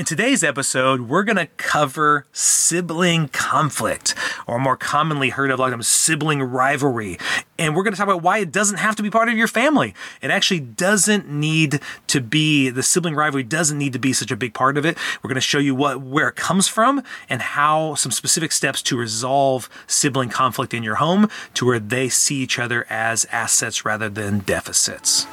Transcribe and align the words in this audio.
In 0.00 0.06
today's 0.06 0.42
episode, 0.42 1.02
we're 1.02 1.24
going 1.24 1.36
to 1.36 1.48
cover 1.58 2.24
sibling 2.32 3.28
conflict, 3.28 4.14
or 4.46 4.58
more 4.58 4.74
commonly 4.74 5.28
heard 5.28 5.50
of 5.50 5.58
like 5.58 5.74
sibling 5.82 6.42
rivalry. 6.42 7.18
And 7.58 7.76
we're 7.76 7.82
going 7.82 7.92
to 7.92 7.98
talk 7.98 8.06
about 8.06 8.22
why 8.22 8.38
it 8.38 8.50
doesn't 8.50 8.78
have 8.78 8.96
to 8.96 9.02
be 9.02 9.10
part 9.10 9.28
of 9.28 9.36
your 9.36 9.46
family. 9.46 9.94
It 10.22 10.30
actually 10.30 10.60
doesn't 10.60 11.28
need 11.28 11.80
to 12.06 12.22
be, 12.22 12.70
the 12.70 12.82
sibling 12.82 13.14
rivalry 13.14 13.42
doesn't 13.42 13.76
need 13.76 13.92
to 13.92 13.98
be 13.98 14.14
such 14.14 14.30
a 14.30 14.36
big 14.36 14.54
part 14.54 14.78
of 14.78 14.86
it. 14.86 14.96
We're 15.22 15.28
going 15.28 15.34
to 15.34 15.42
show 15.42 15.58
you 15.58 15.74
what 15.74 16.00
where 16.00 16.28
it 16.28 16.36
comes 16.36 16.66
from 16.66 17.02
and 17.28 17.42
how 17.42 17.94
some 17.94 18.10
specific 18.10 18.52
steps 18.52 18.80
to 18.84 18.96
resolve 18.96 19.68
sibling 19.86 20.30
conflict 20.30 20.72
in 20.72 20.82
your 20.82 20.94
home 20.94 21.28
to 21.52 21.66
where 21.66 21.78
they 21.78 22.08
see 22.08 22.36
each 22.36 22.58
other 22.58 22.86
as 22.88 23.26
assets 23.30 23.84
rather 23.84 24.08
than 24.08 24.38
deficits. 24.38 25.26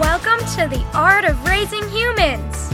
Welcome 0.00 0.40
to 0.56 0.66
the 0.68 0.84
Art 0.94 1.24
of 1.24 1.40
Raising 1.46 1.88
Humans. 1.90 2.73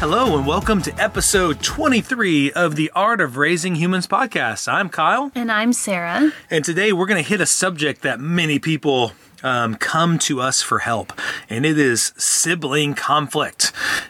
Hello, 0.00 0.36
and 0.36 0.46
welcome 0.46 0.82
to 0.82 0.94
episode 1.02 1.62
23 1.62 2.52
of 2.52 2.76
the 2.76 2.90
Art 2.94 3.20
of 3.22 3.36
Raising 3.38 3.76
Humans 3.76 4.06
podcast. 4.06 4.70
I'm 4.70 4.90
Kyle, 4.90 5.32
And 5.34 5.50
I'm 5.50 5.72
Sara. 5.72 6.30
and 6.50 6.64
today 6.64 6.92
we're 6.92 7.06
going 7.06 7.22
to 7.22 7.28
hit 7.28 7.40
a 7.40 7.46
subject 7.46 8.02
that 8.02 8.20
many 8.20 8.58
people 8.58 9.12
um, 9.42 9.76
come 9.76 10.18
to 10.20 10.40
us 10.40 10.60
for 10.60 10.80
help, 10.80 11.12
and 11.48 11.64
it 11.64 11.78
is 11.78 12.12
sibling 12.16 12.94
conflict. 12.94 13.63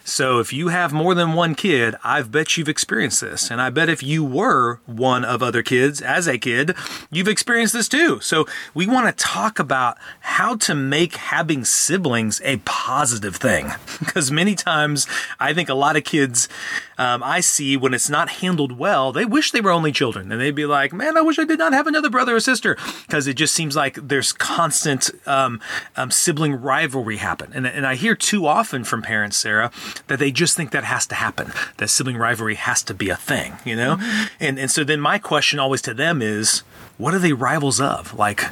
So, 0.06 0.38
if 0.38 0.52
you 0.52 0.68
have 0.68 0.92
more 0.92 1.14
than 1.14 1.32
one 1.32 1.54
kid, 1.54 1.94
I 2.04 2.20
bet 2.20 2.58
you've 2.58 2.68
experienced 2.68 3.22
this, 3.22 3.50
and 3.50 3.58
I 3.58 3.70
bet 3.70 3.88
if 3.88 4.02
you 4.02 4.22
were 4.22 4.80
one 4.84 5.24
of 5.24 5.42
other 5.42 5.62
kids 5.62 6.02
as 6.02 6.28
a 6.28 6.36
kid, 6.36 6.76
you've 7.10 7.26
experienced 7.26 7.72
this 7.72 7.88
too. 7.88 8.20
So, 8.20 8.46
we 8.74 8.86
want 8.86 9.06
to 9.06 9.24
talk 9.24 9.58
about 9.58 9.96
how 10.20 10.56
to 10.56 10.74
make 10.74 11.16
having 11.16 11.64
siblings 11.64 12.42
a 12.44 12.58
positive 12.58 13.36
thing, 13.36 13.70
because 13.98 14.30
many 14.30 14.54
times 14.54 15.06
I 15.40 15.54
think 15.54 15.70
a 15.70 15.74
lot 15.74 15.96
of 15.96 16.04
kids 16.04 16.50
um, 16.98 17.22
I 17.22 17.40
see 17.40 17.76
when 17.76 17.94
it's 17.94 18.10
not 18.10 18.28
handled 18.28 18.72
well, 18.72 19.12
they 19.12 19.24
wish 19.24 19.50
they 19.50 19.60
were 19.60 19.70
only 19.70 19.90
children, 19.90 20.30
and 20.30 20.40
they'd 20.40 20.54
be 20.54 20.66
like, 20.66 20.92
"Man, 20.92 21.16
I 21.16 21.22
wish 21.22 21.38
I 21.38 21.44
did 21.44 21.58
not 21.58 21.72
have 21.72 21.86
another 21.86 22.10
brother 22.10 22.36
or 22.36 22.40
sister," 22.40 22.76
because 23.06 23.26
it 23.26 23.34
just 23.34 23.54
seems 23.54 23.74
like 23.74 23.94
there's 23.96 24.32
constant 24.32 25.10
um, 25.26 25.60
um, 25.96 26.10
sibling 26.10 26.54
rivalry 26.54 27.16
happen. 27.16 27.52
And, 27.54 27.66
and 27.66 27.86
I 27.86 27.94
hear 27.94 28.14
too 28.14 28.46
often 28.46 28.84
from 28.84 29.02
parents, 29.02 29.36
Sara, 29.36 29.72
that 30.06 30.18
they 30.18 30.30
just 30.30 30.56
think 30.56 30.70
that 30.70 30.84
has 30.84 31.06
to 31.06 31.14
happen, 31.14 31.52
that 31.78 31.88
sibling 31.88 32.16
rivalry 32.16 32.54
has 32.54 32.82
to 32.84 32.94
be 32.94 33.10
a 33.10 33.16
thing, 33.16 33.54
you 33.64 33.76
know? 33.76 33.98
And, 34.40 34.58
and 34.58 34.70
so 34.70 34.84
then 34.84 35.00
my 35.00 35.18
question 35.18 35.58
always 35.58 35.82
to 35.82 35.94
them 35.94 36.22
is, 36.22 36.62
what 36.98 37.14
are 37.14 37.18
they 37.18 37.32
rivals 37.32 37.80
of? 37.80 38.14
Like, 38.14 38.42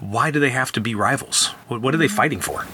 why 0.00 0.30
do 0.30 0.40
they 0.40 0.50
have 0.50 0.72
to 0.72 0.80
be 0.80 0.94
rivals? 0.94 1.48
What, 1.68 1.80
what 1.80 1.94
are 1.94 1.98
they 1.98 2.08
fighting 2.08 2.40
for? 2.40 2.64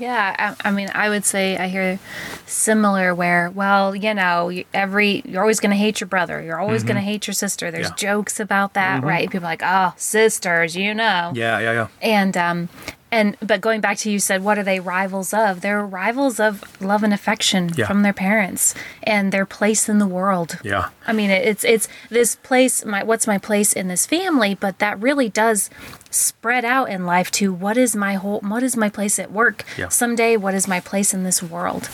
Yeah, 0.00 0.54
I, 0.62 0.68
I 0.68 0.70
mean, 0.72 0.90
I 0.94 1.08
would 1.08 1.24
say 1.24 1.56
I 1.56 1.68
hear 1.68 1.98
similar 2.46 3.14
where, 3.14 3.50
well, 3.50 3.94
you 3.94 4.12
know, 4.14 4.52
every 4.74 5.22
you're 5.24 5.42
always 5.42 5.60
going 5.60 5.70
to 5.70 5.76
hate 5.76 6.00
your 6.00 6.08
brother, 6.08 6.42
you're 6.42 6.58
always 6.58 6.82
going 6.84 6.96
to 6.96 7.02
hate 7.02 7.26
your 7.26 7.34
sister. 7.34 7.70
There's 7.70 7.86
Mm-hmm. 7.86 8.04
Yeah. 8.04 8.08
Mm-hmm. 8.10 8.18
jokes 8.18 8.40
about 8.40 8.74
that, 8.74 9.02
right? 9.02 9.30
People 9.30 9.46
are 9.46 9.50
like, 9.50 9.62
oh, 9.64 9.92
sisters, 9.96 10.76
you 10.76 10.92
know. 10.94 11.32
Yeah, 11.34 11.58
yeah, 11.60 11.72
yeah. 11.72 11.88
And 12.02 12.36
um, 12.36 12.68
and 13.10 13.36
but 13.40 13.60
going 13.60 13.80
back 13.80 13.96
to 13.98 14.10
you 14.10 14.18
said, 14.18 14.42
what 14.44 14.58
are 14.58 14.62
they 14.62 14.80
rivals 14.80 15.32
of? 15.32 15.60
They're 15.60 15.84
rivals 15.84 16.38
of 16.38 16.62
love 16.80 17.02
and 17.02 17.12
affection 17.14 17.70
Yeah. 17.76 17.86
from 17.86 18.02
their 18.02 18.12
parents 18.12 18.74
and 19.02 19.32
their 19.32 19.46
place 19.46 19.88
in 19.88 19.98
the 19.98 20.06
world. 20.06 20.58
Yeah. 20.62 20.90
I 21.06 21.12
mean, 21.12 21.30
it's 21.30 21.64
it's 21.64 21.88
this 22.10 22.36
place. 22.36 22.84
My 22.84 23.02
what's 23.02 23.26
my 23.26 23.38
place 23.38 23.72
in 23.72 23.88
this 23.88 24.06
family? 24.06 24.54
But 24.54 24.78
that 24.78 25.00
really 25.00 25.28
does 25.28 25.70
spread 26.10 26.64
out 26.64 26.88
in 26.90 27.04
life 27.06 27.30
to 27.30 27.52
what 27.52 27.76
is 27.76 27.94
my 27.96 28.14
whole 28.14 28.40
what 28.40 28.62
is 28.62 28.76
my 28.76 28.88
place 28.88 29.18
at 29.18 29.30
work 29.30 29.64
Yeah. 29.76 29.88
someday 29.88 30.38
what 30.38 30.54
is 30.54 30.66
my 30.66 30.80
place 30.80 31.12
in 31.12 31.22
this 31.22 31.42
world 31.42 31.90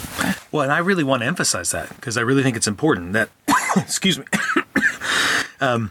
Well, 0.53 0.63
and 0.63 0.71
I 0.73 0.79
really 0.79 1.03
want 1.03 1.23
to 1.23 1.27
emphasize 1.27 1.73
that 1.73 1.89
because 1.97 2.17
I 2.17 2.21
really 2.21 2.45
think 2.45 2.57
it's 2.57 2.69
important 2.69 3.13
that, 3.15 3.29
excuse 3.77 4.17
me, 4.21 4.25
um, 5.61 5.91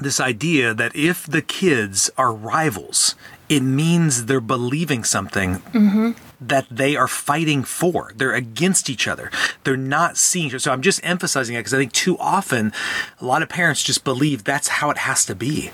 this 0.00 0.18
idea 0.20 0.74
that 0.74 0.94
if 0.96 1.26
the 1.26 1.42
kids 1.42 2.10
are 2.16 2.32
rivals, 2.32 3.14
it 3.52 3.62
means 3.62 4.24
they're 4.24 4.40
believing 4.40 5.04
something 5.04 5.56
mm-hmm. 5.56 6.12
that 6.40 6.66
they 6.70 6.96
are 6.96 7.06
fighting 7.06 7.64
for. 7.64 8.10
They're 8.16 8.32
against 8.32 8.88
each 8.88 9.06
other. 9.06 9.30
They're 9.64 9.76
not 9.76 10.16
seeing 10.16 10.46
each 10.46 10.52
other. 10.54 10.58
So 10.60 10.72
I'm 10.72 10.80
just 10.80 11.04
emphasizing 11.04 11.54
it 11.54 11.58
because 11.58 11.74
I 11.74 11.76
think 11.76 11.92
too 11.92 12.16
often 12.18 12.72
a 13.20 13.26
lot 13.26 13.42
of 13.42 13.50
parents 13.50 13.82
just 13.82 14.04
believe 14.04 14.44
that's 14.44 14.68
how 14.68 14.88
it 14.88 14.96
has 14.96 15.26
to 15.26 15.34
be. 15.34 15.70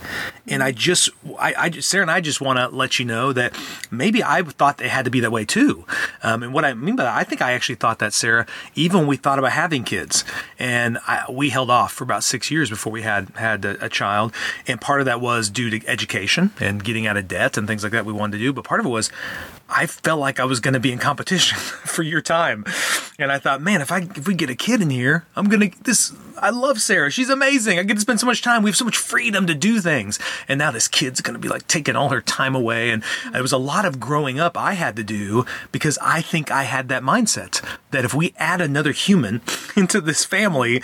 And 0.49 0.61
I 0.61 0.73
just, 0.73 1.11
I, 1.39 1.55
I 1.57 1.71
Sara 1.71 2.03
and 2.03 2.11
I 2.11 2.21
just 2.21 2.41
want 2.41 2.59
to 2.59 2.69
let 2.69 2.99
you 2.99 3.05
know 3.05 3.33
that 3.33 3.57
maybe 3.91 4.23
I 4.23 4.43
thought 4.43 4.79
they 4.79 4.89
had 4.89 5.05
to 5.05 5.11
be 5.11 5.21
that 5.21 5.31
way 5.31 5.45
too. 5.45 5.85
Um, 6.23 6.43
and 6.43 6.53
what 6.53 6.65
I 6.65 6.75
mean 6.75 6.97
by 6.97 7.05
that, 7.05 7.17
I 7.17 7.25
think 7.25 7.43
I 7.43 7.53
actually 7.53 7.77
thought 7.77 7.99
that, 8.01 8.13
Sara, 8.13 8.47
even 8.75 9.07
we 9.07 9.17
thought 9.17 9.39
about 9.39 9.53
having 9.53 9.85
kids. 9.85 10.25
And 10.59 10.99
I, 11.07 11.25
we 11.31 11.51
held 11.51 11.71
off 11.71 11.93
for 11.93 12.05
about 12.05 12.25
six 12.25 12.51
years 12.51 12.71
before 12.71 12.93
we 12.93 13.03
had 13.03 13.31
had 13.37 13.65
a, 13.65 13.87
a 13.87 13.89
child. 13.89 14.33
And 14.67 14.81
part 14.81 15.01
of 15.01 15.07
that 15.07 15.21
was 15.21 15.51
due 15.51 15.71
to 15.71 15.87
education 15.89 16.53
and 16.61 16.83
getting 16.83 17.07
out 17.07 17.17
of 17.17 17.29
debt 17.29 17.57
and 17.57 17.67
things 17.67 17.83
like 17.83 17.93
that 17.93 18.05
we 18.05 18.13
wanted 18.13 18.39
to 18.39 18.43
do. 18.43 18.53
But 18.53 18.65
part 18.65 18.81
of 18.81 18.87
it 18.87 18.91
was 18.91 19.11
I 19.71 19.87
felt 19.87 20.19
like 20.19 20.41
I 20.41 20.45
was 20.45 20.61
going 20.61 20.75
to 20.75 20.81
be 20.81 20.93
in 20.93 20.99
competition 20.99 21.59
for 21.85 22.03
your 22.03 22.23
time, 22.23 22.65
and 23.19 23.31
I 23.31 23.39
thought, 23.39 23.61
man, 23.61 23.83
if 23.83 23.93
I 23.93 24.09
if 24.17 24.27
we 24.27 24.35
get 24.35 24.49
a 24.49 24.55
kid 24.55 24.81
in 24.81 24.91
here, 24.91 25.27
I'm 25.37 25.49
gonna 25.49 25.71
this. 25.83 26.13
I 26.39 26.51
love 26.51 26.81
Sara; 26.81 27.11
she's 27.11 27.29
amazing. 27.29 27.79
I 27.79 27.83
get 27.83 27.95
to 27.95 28.01
spend 28.01 28.21
so 28.21 28.27
much 28.27 28.41
time. 28.41 28.63
We 28.63 28.71
have 28.71 28.77
so 28.77 28.87
much 28.87 28.97
freedom 28.97 29.47
to 29.47 29.55
do 29.55 29.81
things, 29.81 30.19
and 30.49 30.59
now 30.59 30.71
this 30.71 30.89
kid's 30.89 31.21
going 31.29 31.41
to 31.41 31.47
be 31.49 31.49
like 31.49 31.67
taking 31.69 31.95
all 31.97 32.09
her 32.09 32.21
time 32.23 32.55
away. 32.55 32.91
And 32.91 33.03
it 33.35 33.43
was 33.43 33.53
a 33.53 33.59
lot 33.59 33.85
of 33.85 34.01
growing 34.01 34.41
up 34.41 34.57
I 34.57 34.73
had 34.75 34.97
to 34.97 35.05
do 35.05 35.45
because 35.73 35.99
I 36.03 36.21
think 36.23 36.51
I 36.51 36.63
had 36.65 36.89
that 36.89 37.03
mindset 37.03 37.63
that 37.91 38.05
if 38.05 38.15
we 38.15 38.35
add 38.39 38.61
another 38.61 38.93
human 38.93 39.43
into 39.77 40.01
this 40.01 40.25
family, 40.25 40.83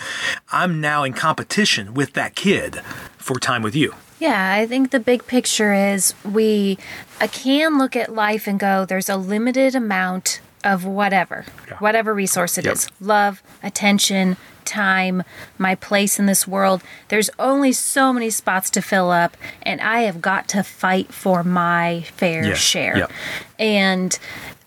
I'm 0.51 0.79
now 0.79 1.03
in 1.03 1.13
competition 1.13 1.93
with 1.93 2.13
that 2.13 2.35
kid 2.35 2.75
for 3.17 3.39
time 3.39 3.63
with 3.63 3.75
you. 3.75 3.93
yeah 4.19 4.53
i 4.53 4.67
think 4.67 4.91
the 4.91 4.99
big 4.99 5.25
picture 5.25 5.73
is 5.73 6.13
we 6.23 6.77
I 7.19 7.27
can 7.27 7.77
look 7.79 7.95
at 7.95 8.13
life 8.13 8.45
and 8.47 8.59
go 8.59 8.85
there's 8.85 9.09
a 9.09 9.17
limited 9.17 9.73
amount 9.75 10.41
of 10.63 10.85
whatever 10.85 11.43
Yeah. 11.67 11.77
whatever 11.79 12.13
resource 12.13 12.57
it 12.59 12.65
Yep. 12.65 12.73
is 12.75 12.87
love 13.01 13.41
attention 13.63 14.37
time 14.65 15.23
my 15.57 15.75
place 15.75 16.19
in 16.19 16.25
this 16.25 16.47
world 16.47 16.81
there's 17.09 17.29
only 17.39 17.71
so 17.71 18.11
many 18.11 18.29
spots 18.29 18.69
to 18.69 18.81
fill 18.81 19.11
up 19.11 19.37
and 19.63 19.79
i 19.81 20.01
have 20.01 20.21
got 20.21 20.47
to 20.47 20.63
fight 20.63 21.13
for 21.13 21.43
my 21.43 22.01
fair 22.15 22.43
Yes. 22.45 22.57
share 22.57 22.97
Yep. 22.97 23.11
and 23.59 24.19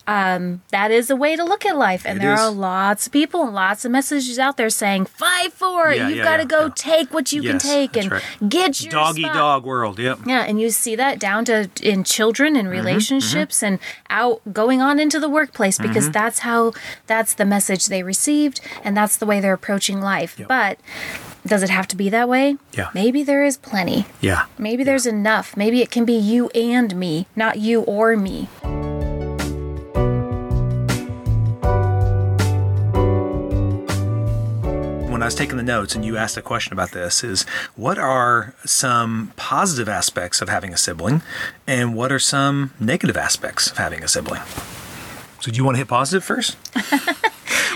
um, 0.09 0.61
that 0.69 0.89
is 0.91 1.09
a 1.09 1.15
way 1.15 1.35
to 1.35 1.43
look 1.43 1.65
at 1.65 1.77
life. 1.77 2.03
And 2.05 2.17
It 2.17 2.21
there 2.21 2.33
is. 2.33 2.39
are 2.39 2.49
lots 2.51 3.05
of 3.07 3.13
people 3.13 3.43
and 3.43 3.53
lots 3.53 3.85
of 3.85 3.91
messages 3.91 4.39
out 4.39 4.57
there 4.57 4.69
saying, 4.69 5.05
fight 5.05 5.53
for 5.53 5.89
it. 5.91 5.97
Yeah, 5.97 6.07
You've 6.09 6.17
yeah, 6.17 6.23
got 6.23 6.37
to 6.37 6.43
yeah, 6.43 6.47
go 6.47 6.69
take 6.69 7.13
what 7.13 7.31
you 7.31 7.41
Yes, 7.43 7.51
can 7.51 7.59
take 7.59 7.95
and 7.97 8.11
right. 8.11 8.23
get 8.49 8.81
your 8.81 8.91
Doggy 8.91 9.21
spot. 9.23 9.35
dog 9.35 9.63
world. 9.65 9.99
Yep. 9.99 10.19
Yeah, 10.25 10.41
and 10.41 10.59
you 10.59 10.69
see 10.71 10.95
that 10.95 11.19
down 11.19 11.45
to 11.45 11.69
in 11.81 12.03
children 12.03 12.53
Mm-hmm, 12.53 12.59
and 12.59 12.69
relationships 12.69 13.61
and 13.61 13.79
out 14.09 14.41
going 14.51 14.81
on 14.81 14.99
into 14.99 15.19
the 15.19 15.29
workplace 15.29 15.77
because 15.77 16.05
Mm-hmm. 16.05 16.11
that's 16.13 16.39
how 16.39 16.73
that's 17.07 17.33
the 17.35 17.45
message 17.45 17.85
they 17.87 18.01
received 18.01 18.61
and 18.83 18.97
that's 18.97 19.17
the 19.17 19.25
way 19.27 19.39
they're 19.39 19.53
approaching 19.53 20.01
life. 20.01 20.39
Yep. 20.39 20.47
But 20.47 20.79
does 21.45 21.61
it 21.63 21.69
have 21.69 21.87
to 21.89 21.95
be 21.95 22.09
that 22.09 22.27
way? 22.27 22.57
Yeah. 22.73 22.89
Maybe 22.93 23.21
there 23.23 23.43
is 23.43 23.57
plenty. 23.57 24.05
Yeah. 24.21 24.45
Maybe 24.57 24.83
there's 24.83 25.05
enough. 25.05 25.55
Maybe 25.55 25.81
it 25.81 25.91
can 25.91 26.05
be 26.05 26.13
you 26.13 26.49
and 26.55 26.95
me, 26.95 27.27
not 27.35 27.59
you 27.59 27.81
or 27.81 28.15
me. 28.17 28.47
Was 35.29 35.35
taking 35.35 35.57
the 35.57 35.63
notes 35.63 35.93
and 35.93 36.03
you 36.03 36.17
asked 36.17 36.37
a 36.37 36.41
question 36.41 36.73
about 36.73 36.89
this 36.89 37.23
is 37.23 37.43
what 37.75 37.99
are 37.99 38.55
some 38.65 39.31
positive 39.35 39.87
aspects 39.87 40.41
of 40.41 40.49
having 40.49 40.73
a 40.73 40.77
sibling 40.77 41.21
and 41.67 41.93
what 41.93 42.11
are 42.11 42.17
some 42.17 42.73
negative 42.79 43.15
aspects 43.15 43.69
of 43.69 43.77
having 43.77 44.03
a 44.03 44.07
sibling? 44.07 44.41
So 45.39 45.51
do 45.51 45.57
you 45.57 45.63
want 45.63 45.75
to 45.75 45.79
hit 45.79 45.87
positive 45.87 46.23
first? 46.23 46.57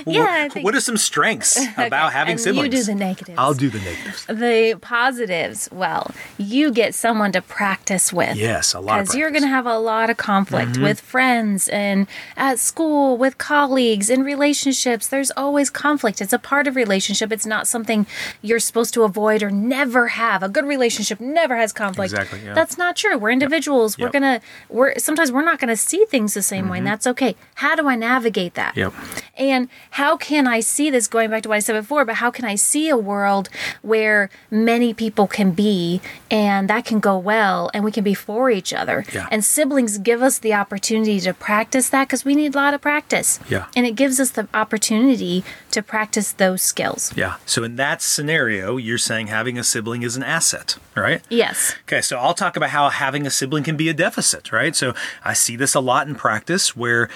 Well, 0.06 0.16
Yeah, 0.16 0.44
what, 0.44 0.54
think- 0.54 0.66
what 0.66 0.76
are 0.76 0.82
some 0.82 0.98
strengths 0.98 1.58
about 1.78 2.14
having 2.14 2.32
and 2.34 2.40
you 2.40 2.44
siblings? 2.44 2.76
do 2.76 2.84
the 2.84 2.96
negatives. 2.96 3.38
I'll 3.38 3.54
do 3.54 3.70
the 3.70 3.80
negatives. 3.80 4.26
the 4.26 4.78
positives, 4.82 5.70
well, 5.72 6.12
you 6.38 6.72
get 6.72 6.96
someone 6.96 7.32
to 7.34 7.42
practice 7.42 8.12
with. 8.14 8.36
Yes, 8.38 8.74
a 8.74 8.80
lot 8.80 9.00
Because 9.02 9.16
you're 9.16 9.32
going 9.32 9.44
to 9.44 9.48
have 9.50 9.66
a 9.66 9.78
lot 9.78 10.10
of 10.10 10.18
conflict 10.18 10.74
Mm-hmm. 10.74 10.84
with 10.84 11.00
friends 11.02 11.68
and 11.70 12.08
at 12.38 12.58
school, 12.60 13.18
with 13.18 13.38
colleagues, 13.38 14.10
in 14.10 14.24
relationships. 14.24 15.08
There's 15.08 15.32
always 15.32 15.70
conflict. 15.70 16.22
It's 16.22 16.34
a 16.34 16.40
part 16.40 16.68
of 16.68 16.76
relationship. 16.76 17.32
It's 17.32 17.46
not 17.46 17.68
something 17.68 18.06
you're 18.42 18.60
supposed 18.60 18.94
to 18.96 19.04
avoid 19.04 19.44
or 19.44 19.52
never 19.52 20.08
have. 20.10 20.42
A 20.44 20.50
good 20.50 20.66
relationship 20.66 21.20
never 21.20 21.56
has 21.58 21.74
conflict. 21.74 22.14
Exactly, 22.14 22.42
yeah. 22.46 22.54
That's 22.54 22.78
not 22.78 22.96
true. 22.96 23.18
We're 23.18 23.32
individuals. 23.32 23.98
We're 23.98 24.06
Yep. 24.08 24.14
Mm-hmm. 24.14 24.24
gonna. 24.24 24.42
We're 24.70 24.98
sometimes 25.00 25.32
we're 25.32 25.44
not 25.46 25.60
gonna 25.60 25.76
see 25.78 26.06
things 26.06 26.34
the 26.34 26.42
same 26.42 26.70
way, 26.70 26.78
and 26.80 26.88
that's 26.88 27.06
okay. 27.08 27.36
How 27.56 27.76
do 27.76 27.88
I 27.88 27.96
navigate 27.96 28.54
that? 28.56 28.76
Yep. 28.78 28.94
And 29.38 29.70
how 29.94 30.18
can 30.18 30.48
I 30.48 30.60
see 30.60 30.90
this 30.90 31.07
going 31.07 31.30
back 31.30 31.44
to 31.44 31.50
what 31.50 31.56
I 31.56 31.60
said 31.60 31.74
before, 31.74 32.04
but 32.04 32.16
how 32.16 32.31
can 32.31 32.45
I 32.45 32.56
see 32.56 32.90
a 32.90 32.98
world 32.98 33.48
where 33.84 34.31
many 34.50 34.92
people 34.92 35.28
can 35.28 35.51
be 35.51 36.01
and 36.31 36.68
that 36.68 36.84
can 36.84 37.00
go 37.00 37.16
well 37.16 37.69
and 37.75 37.84
we 37.84 37.92
can 37.92 38.04
be 38.04 38.16
for 38.16 38.50
each 38.50 38.74
other? 38.74 39.06
Yeah. 39.13 39.28
And 39.30 39.45
siblings 39.45 40.00
give 40.00 40.24
us 40.24 40.40
the 40.40 40.51
opportunity 40.56 41.19
to 41.19 41.34
practice 41.36 41.90
that 41.90 42.07
because 42.07 42.25
we 42.25 42.34
need 42.34 42.56
a 42.56 42.57
lot 42.57 42.74
of 42.74 42.81
practice. 42.81 43.40
Yeah. 43.48 43.68
And 43.75 43.86
it 43.86 43.95
gives 43.95 44.19
us 44.19 44.31
the 44.31 44.48
opportunity 44.51 45.44
to 45.69 45.84
practice 45.84 46.31
those 46.31 46.63
skills. 46.63 47.13
Yeah. 47.16 47.36
So 47.45 47.63
in 47.63 47.75
that 47.75 48.01
scenario, 48.01 48.78
you're 48.78 48.98
saying 48.98 49.28
having 49.28 49.60
a 49.60 49.63
sibling 49.63 50.01
is 50.01 50.18
an 50.18 50.24
asset, 50.24 50.75
right? 50.95 51.22
Yes. 51.30 51.75
Okay, 51.84 52.01
so 52.01 52.18
I'll 52.18 52.34
talk 52.34 52.57
about 52.57 52.72
how 52.72 52.90
having 52.90 53.28
a 53.28 53.30
sibling 53.30 53.63
can 53.63 53.78
be 53.78 53.90
a 53.90 53.94
deficit, 53.94 54.51
right? 54.51 54.75
So 54.75 54.95
I 55.24 55.34
see 55.34 55.56
this 55.56 55.75
a 55.75 55.80
lot 55.80 56.07
in 56.07 56.16
practice 56.16 56.75
where 56.75 57.12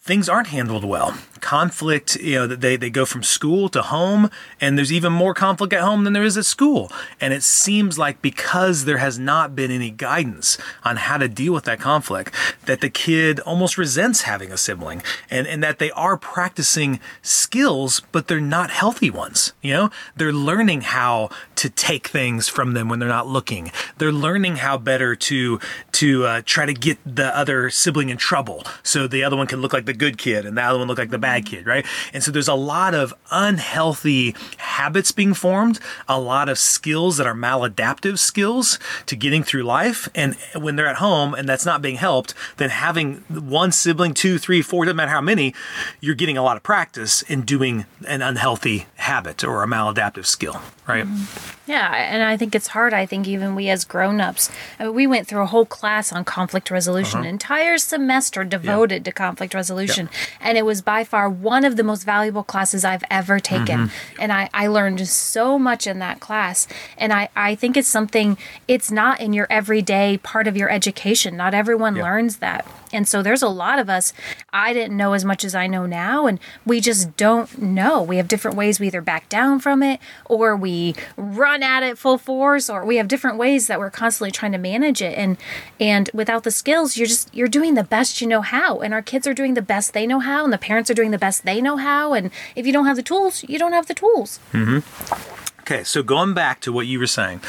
things 0.00 0.30
aren't 0.30 0.48
handled 0.48 0.84
well. 0.84 1.18
Conflict, 1.42 2.16
you 2.16 2.36
know, 2.36 2.46
they, 2.46 2.76
they 2.76 2.88
go 2.88 3.04
from 3.04 3.22
school 3.22 3.68
to 3.68 3.82
home, 3.82 4.30
and 4.60 4.78
there's 4.78 4.92
even 4.92 5.12
more 5.12 5.34
conflict 5.34 5.72
at 5.72 5.82
home 5.82 6.04
than 6.04 6.14
there 6.14 6.24
is 6.24 6.38
at 6.38 6.46
school. 6.46 6.90
And 7.20 7.34
it 7.34 7.42
seems 7.42 7.98
like 7.98 8.22
because 8.22 8.84
there 8.84 8.98
has 8.98 9.18
not 9.18 9.54
been 9.54 9.70
any 9.70 9.90
guidance 9.90 10.56
on 10.84 10.96
how 10.96 11.18
to 11.18 11.28
deal 11.28 11.52
with 11.52 11.64
that 11.64 11.80
conflict, 11.80 12.32
that 12.66 12.80
the 12.80 12.88
kid 12.88 13.40
almost 13.40 13.76
resents 13.76 14.22
having 14.22 14.52
a 14.52 14.56
sibling 14.56 15.02
and, 15.30 15.46
and 15.48 15.62
that 15.64 15.80
they 15.80 15.90
are 15.90 16.16
practicing 16.16 17.00
skills, 17.22 18.00
but 18.12 18.28
they're 18.28 18.40
not 18.40 18.70
healthy 18.70 19.10
ones. 19.10 19.52
You 19.62 19.72
know, 19.72 19.90
they're 20.16 20.32
learning 20.32 20.82
how 20.82 21.30
to 21.56 21.68
take 21.68 22.06
things 22.06 22.48
from 22.48 22.74
them 22.74 22.88
when 22.88 23.00
they're 23.00 23.08
not 23.08 23.26
looking. 23.26 23.72
They're 23.98 24.12
learning 24.12 24.56
how 24.56 24.78
better 24.78 25.16
to 25.16 25.60
to 25.92 26.24
uh, 26.24 26.42
try 26.44 26.66
to 26.66 26.74
get 26.74 26.98
the 27.04 27.36
other 27.36 27.68
sibling 27.68 28.10
in 28.10 28.16
trouble, 28.16 28.64
so 28.84 29.08
the 29.08 29.24
other 29.24 29.36
one 29.36 29.48
can 29.48 29.60
look 29.60 29.72
like 29.72 29.86
the 29.86 29.92
good 29.92 30.18
kid 30.18 30.46
and 30.46 30.56
the 30.56 30.62
other 30.62 30.78
one 30.78 30.86
look 30.86 30.98
like 30.98 31.10
the 31.10 31.18
bad 31.18 31.31
Mm. 31.40 31.46
kid, 31.46 31.66
right? 31.66 31.86
And 32.12 32.22
so 32.22 32.30
there's 32.30 32.48
a 32.48 32.54
lot 32.54 32.94
of 32.94 33.14
unhealthy 33.30 34.34
habits 34.58 35.12
being 35.12 35.34
formed, 35.34 35.78
a 36.08 36.18
lot 36.20 36.48
of 36.48 36.58
skills 36.58 37.16
that 37.16 37.26
are 37.26 37.34
maladaptive 37.34 38.18
skills 38.18 38.78
to 39.06 39.16
getting 39.16 39.42
through 39.42 39.62
life. 39.62 40.08
And 40.14 40.36
when 40.54 40.76
they're 40.76 40.86
at 40.88 40.96
home 40.96 41.34
and 41.34 41.48
that's 41.48 41.64
not 41.66 41.80
being 41.82 41.96
helped, 41.96 42.34
then 42.56 42.70
having 42.70 43.16
one 43.28 43.72
sibling, 43.72 44.14
two, 44.14 44.38
three, 44.38 44.62
four, 44.62 44.84
doesn't 44.84 44.96
matter 44.96 45.10
how 45.10 45.20
many, 45.20 45.54
you're 46.00 46.14
getting 46.14 46.36
a 46.36 46.42
lot 46.42 46.56
of 46.56 46.62
practice 46.62 47.22
in 47.22 47.42
doing 47.42 47.86
an 48.06 48.22
unhealthy 48.22 48.86
habit 48.96 49.44
or 49.44 49.62
a 49.62 49.66
maladaptive 49.66 50.26
skill, 50.26 50.60
right? 50.86 51.06
Mm. 51.06 51.56
Yeah, 51.66 51.94
and 51.94 52.22
I 52.24 52.36
think 52.36 52.54
it's 52.54 52.68
hard. 52.68 52.92
I 52.92 53.06
think 53.06 53.28
even 53.28 53.54
we 53.54 53.68
as 53.70 53.84
grown-ups, 53.84 54.50
I 54.78 54.84
mean, 54.84 54.94
we 54.94 55.06
went 55.06 55.28
through 55.28 55.42
a 55.42 55.46
whole 55.46 55.64
class 55.64 56.12
on 56.12 56.24
conflict 56.24 56.70
resolution, 56.70 57.20
Uh-huh. 57.20 57.28
an 57.28 57.30
entire 57.30 57.78
semester 57.78 58.42
devoted 58.44 59.04
to 59.04 59.12
conflict 59.12 59.54
resolution, 59.54 60.10
and 60.40 60.58
it 60.58 60.66
was 60.66 60.82
by 60.82 61.04
far 61.04 61.21
one 61.30 61.64
of 61.64 61.76
the 61.76 61.82
most 61.84 62.04
valuable 62.04 62.42
classes 62.44 62.84
I've 62.84 63.04
ever 63.10 63.38
taken. 63.40 63.86
Mm-hmm. 63.88 64.20
And 64.22 64.32
I, 64.32 64.48
I 64.54 64.66
learned 64.66 65.06
so 65.08 65.58
much 65.58 65.86
in 65.86 65.98
that 66.00 66.20
class, 66.20 66.66
and 66.98 67.12
I, 67.12 67.28
I 67.36 67.54
think 67.54 67.76
it's 67.76 67.88
something. 67.88 68.36
It's 68.68 68.90
not 68.90 69.20
in 69.20 69.32
your 69.32 69.46
everyday 69.50 70.18
part 70.18 70.46
of 70.46 70.56
your 70.56 70.70
education. 70.70 71.36
Not 71.36 71.54
everyone 71.54 71.96
Yeah. 71.96 72.04
learns 72.04 72.36
that. 72.38 72.66
And 72.92 73.08
so 73.08 73.22
there's 73.22 73.42
a 73.42 73.48
lot 73.48 73.78
of 73.78 73.88
us, 73.88 74.12
I 74.52 74.72
didn't 74.72 74.96
know 74.96 75.12
as 75.12 75.24
much 75.24 75.44
as 75.44 75.54
I 75.54 75.66
know 75.66 75.86
now, 75.86 76.26
and 76.26 76.38
we 76.66 76.80
just 76.80 77.16
don't 77.16 77.60
know. 77.60 78.02
We 78.02 78.16
have 78.16 78.28
different 78.28 78.56
ways 78.56 78.78
we 78.78 78.88
either 78.88 79.00
back 79.00 79.28
down 79.28 79.60
from 79.60 79.82
it 79.82 80.00
or 80.26 80.56
we 80.56 80.94
run 81.16 81.62
at 81.62 81.82
it 81.82 81.98
full 81.98 82.18
force, 82.18 82.68
or 82.68 82.84
we 82.84 82.96
have 82.96 83.08
different 83.08 83.38
ways 83.38 83.66
that 83.66 83.78
we're 83.78 83.90
constantly 83.90 84.30
trying 84.30 84.52
to 84.52 84.58
manage 84.58 85.02
it. 85.02 85.16
And 85.16 85.36
and 85.80 86.10
without 86.12 86.44
the 86.44 86.50
skills, 86.50 86.96
you're 86.96 87.06
just 87.06 87.34
you're 87.34 87.48
doing 87.48 87.74
the 87.74 87.84
best 87.84 88.20
you 88.20 88.26
know 88.26 88.42
how. 88.42 88.80
And 88.80 88.92
our 88.92 89.02
kids 89.02 89.26
are 89.26 89.34
doing 89.34 89.54
the 89.54 89.62
best 89.62 89.92
they 89.92 90.06
know 90.06 90.20
how, 90.20 90.44
and 90.44 90.52
the 90.52 90.58
parents 90.58 90.90
are 90.90 90.94
doing 90.94 91.10
the 91.10 91.18
best 91.18 91.44
they 91.44 91.60
know 91.60 91.76
how. 91.76 92.12
And 92.12 92.30
if 92.56 92.66
you 92.66 92.72
don't 92.72 92.86
have 92.86 92.96
the 92.96 93.02
tools, 93.02 93.44
you 93.48 93.58
don't 93.58 93.72
have 93.72 93.86
the 93.86 93.94
tools. 93.94 94.38
Mm-hmm. 94.52 95.60
Okay, 95.60 95.84
so 95.84 96.02
going 96.02 96.34
back 96.34 96.60
to 96.62 96.72
what 96.72 96.88
you 96.88 96.98
were 96.98 97.06
saying, 97.06 97.40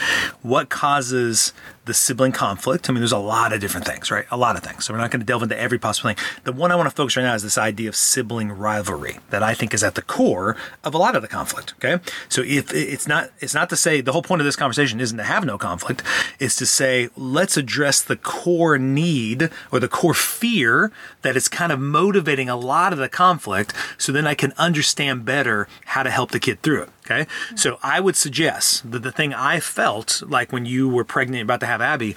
what 0.44 0.70
causes 0.70 1.52
the 1.86 1.94
sibling 1.94 2.32
conflict? 2.32 2.90
I 2.90 2.94
mean, 2.94 3.02
there's 3.02 3.12
a 3.12 3.18
lot 3.18 3.54
of 3.54 3.60
different 3.60 3.86
things, 3.86 4.10
right? 4.12 4.26
A 4.32 4.38
lot 4.38 4.56
of 4.56 4.64
things. 4.64 4.86
So 4.86 4.94
we're 4.94 5.00
not 5.00 5.12
going 5.12 5.20
to 5.20 5.26
delve 5.26 5.44
into 5.44 5.60
every 5.60 5.80
possible 5.80 6.10
thing. 6.10 6.26
The 6.44 6.54
one 6.54 6.72
I 6.72 6.76
want 6.76 6.90
to 6.90 6.96
focus 6.96 7.18
right 7.18 7.24
now 7.24 7.36
is 7.36 7.44
this 7.44 7.58
idea 7.58 7.90
of 7.90 7.96
sibling 7.96 8.52
rivalry 8.52 9.20
that 9.30 9.44
I 9.44 9.54
think 9.54 9.74
is 9.74 9.84
at 9.84 9.96
the 9.96 10.02
core 10.02 10.56
of 10.84 10.94
a 10.94 10.98
lot 10.98 11.16
of 11.16 11.22
the 11.22 11.28
conflict. 11.28 11.74
Okay, 11.76 12.02
so 12.30 12.42
if 12.42 12.74
it's 12.74 13.08
not, 13.08 13.32
it's 13.40 13.54
not 13.54 13.70
to 13.70 13.76
say 13.76 14.02
the 14.02 14.12
whole 14.12 14.22
point 14.22 14.42
of 14.42 14.46
this 14.46 14.56
conversation 14.56 15.00
isn't 15.00 15.18
to 15.18 15.24
have 15.24 15.46
no 15.46 15.58
conflict. 15.58 16.04
It's 16.40 16.56
to 16.58 16.66
say 16.66 17.10
let's 17.18 17.58
address 17.58 18.02
the 18.02 18.16
core 18.16 18.78
need 18.78 19.50
or 19.72 19.80
the 19.80 19.88
core 19.88 20.14
fear 20.14 20.92
that 21.22 21.36
is 21.36 21.48
kind 21.48 21.72
of 21.72 21.80
motivating 21.80 22.50
a 22.50 22.56
lot 22.56 22.94
of 22.94 23.00
the 23.00 23.10
conflict, 23.10 23.74
so 23.98 24.12
then 24.12 24.28
I 24.28 24.36
can 24.36 24.54
understand 24.58 25.26
better 25.26 25.68
how 25.86 26.04
to 26.04 26.10
help 26.10 26.32
the 26.32 26.40
kid 26.40 26.62
through 26.62 26.84
it. 26.84 26.90
Okay. 27.06 27.28
So 27.56 27.80
I 27.84 28.00
would 28.00 28.16
suggest 28.16 28.90
that 28.90 29.04
the 29.04 29.12
thing 29.12 29.34
I 29.34 29.60
felt 29.60 30.24
like 30.26 30.54
when 30.54 30.66
you 30.66 30.88
were 30.88 31.04
pregnant 31.04 31.44
about 31.44 31.60
to 31.60 31.66
have 31.66 31.82
Abby 31.82 32.16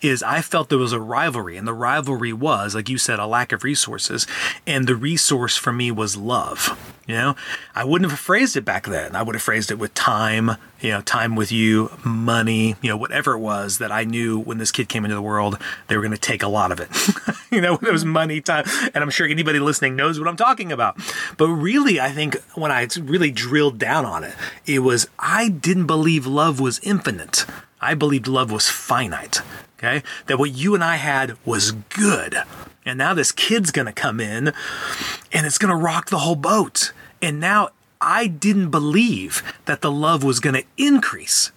is 0.00 0.22
I 0.22 0.42
felt 0.42 0.68
there 0.68 0.78
was 0.78 0.92
a 0.92 1.00
rivalry. 1.00 1.56
And 1.56 1.66
the 1.66 1.74
rivalry 1.74 2.32
was, 2.32 2.74
like 2.74 2.88
you 2.88 2.98
said, 2.98 3.18
a 3.18 3.26
lack 3.26 3.50
of 3.50 3.64
resources. 3.64 4.26
And 4.66 4.86
the 4.86 4.96
resource 4.96 5.56
for 5.56 5.72
me 5.72 5.90
was 5.90 6.16
love. 6.16 6.78
You 7.08 7.14
know, 7.14 7.36
I 7.74 7.84
wouldn't 7.84 8.10
have 8.10 8.20
phrased 8.20 8.54
it 8.58 8.66
back 8.66 8.86
then. 8.86 9.16
I 9.16 9.22
would 9.22 9.34
have 9.34 9.42
phrased 9.42 9.70
it 9.70 9.78
with 9.78 9.94
time, 9.94 10.50
you 10.78 10.90
know, 10.90 11.00
time 11.00 11.36
with 11.36 11.50
you, 11.50 11.90
money, 12.04 12.76
you 12.82 12.90
know, 12.90 12.98
whatever 12.98 13.32
it 13.32 13.38
was 13.38 13.78
that 13.78 13.90
I 13.90 14.04
knew 14.04 14.38
when 14.38 14.58
this 14.58 14.70
kid 14.70 14.90
came 14.90 15.06
into 15.06 15.14
the 15.14 15.22
world, 15.22 15.58
they 15.86 15.96
were 15.96 16.02
going 16.02 16.12
to 16.12 16.18
take 16.18 16.42
a 16.42 16.48
lot 16.48 16.70
of 16.70 16.80
it. 16.80 16.90
you 17.50 17.62
know, 17.62 17.76
it 17.76 17.90
was 17.90 18.04
money, 18.04 18.42
time. 18.42 18.66
And 18.92 19.02
I'm 19.02 19.08
sure 19.08 19.26
anybody 19.26 19.58
listening 19.58 19.96
knows 19.96 20.18
what 20.18 20.28
I'm 20.28 20.36
talking 20.36 20.70
about. 20.70 20.98
But 21.38 21.48
really, 21.48 21.98
I 21.98 22.10
think 22.10 22.36
when 22.54 22.70
I 22.70 22.86
really 23.00 23.30
drilled 23.30 23.78
down 23.78 24.04
on 24.04 24.22
it, 24.22 24.34
it 24.66 24.80
was 24.80 25.08
I 25.18 25.48
didn't 25.48 25.86
believe 25.86 26.26
love 26.26 26.60
was 26.60 26.78
infinite. 26.80 27.46
I 27.80 27.94
believed 27.94 28.28
love 28.28 28.52
was 28.52 28.68
finite. 28.68 29.40
Okay. 29.78 30.02
That 30.26 30.38
what 30.38 30.50
you 30.50 30.74
and 30.74 30.84
I 30.84 30.96
had 30.96 31.38
was 31.46 31.72
good. 31.72 32.36
And 32.84 32.98
now 32.98 33.14
this 33.14 33.32
kid's 33.32 33.70
going 33.70 33.86
to 33.86 33.92
come 33.92 34.20
in 34.20 34.52
and 35.32 35.46
it's 35.46 35.58
going 35.58 35.70
to 35.70 35.76
rock 35.76 36.10
the 36.10 36.18
whole 36.18 36.36
boat. 36.36 36.92
And 37.20 37.40
now 37.40 37.70
I 38.00 38.26
didn't 38.26 38.70
believe 38.70 39.42
that 39.64 39.80
the 39.80 39.90
love 39.90 40.22
was 40.22 40.40
going 40.40 40.54
to 40.54 40.64
increase. 40.76 41.52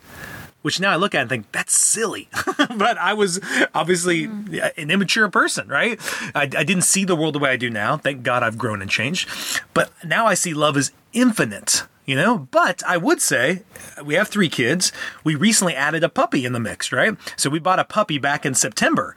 Which 0.61 0.79
now 0.79 0.91
I 0.91 0.95
look 0.95 1.15
at 1.15 1.21
and 1.21 1.29
think 1.29 1.51
that's 1.51 1.73
silly, 1.73 2.29
but 2.75 2.95
I 2.99 3.13
was 3.13 3.39
obviously 3.73 4.25
an 4.25 4.91
immature 4.91 5.27
person, 5.27 5.67
right? 5.67 5.99
I, 6.35 6.43
I 6.43 6.63
didn't 6.63 6.83
see 6.83 7.03
the 7.03 7.15
world 7.15 7.33
the 7.33 7.39
way 7.39 7.49
I 7.49 7.55
do 7.55 7.71
now. 7.71 7.97
Thank 7.97 8.21
God 8.21 8.43
I've 8.43 8.59
grown 8.59 8.79
and 8.79 8.89
changed. 8.89 9.27
But 9.73 9.91
now 10.05 10.27
I 10.27 10.35
see 10.35 10.53
love 10.53 10.77
as 10.77 10.91
infinite, 11.13 11.85
you 12.05 12.15
know? 12.15 12.47
But 12.51 12.83
I 12.87 12.97
would 12.97 13.21
say 13.21 13.63
uh, 13.97 14.03
we 14.03 14.15
have 14.15 14.27
three 14.27 14.49
kids. 14.49 14.91
We 15.23 15.35
recently 15.35 15.75
added 15.75 16.03
a 16.03 16.09
puppy 16.09 16.45
in 16.45 16.53
the 16.53 16.59
mix, 16.59 16.91
right? 16.91 17.15
So 17.35 17.49
we 17.49 17.59
bought 17.59 17.79
a 17.79 17.83
puppy 17.83 18.17
back 18.17 18.45
in 18.45 18.53
September. 18.53 19.15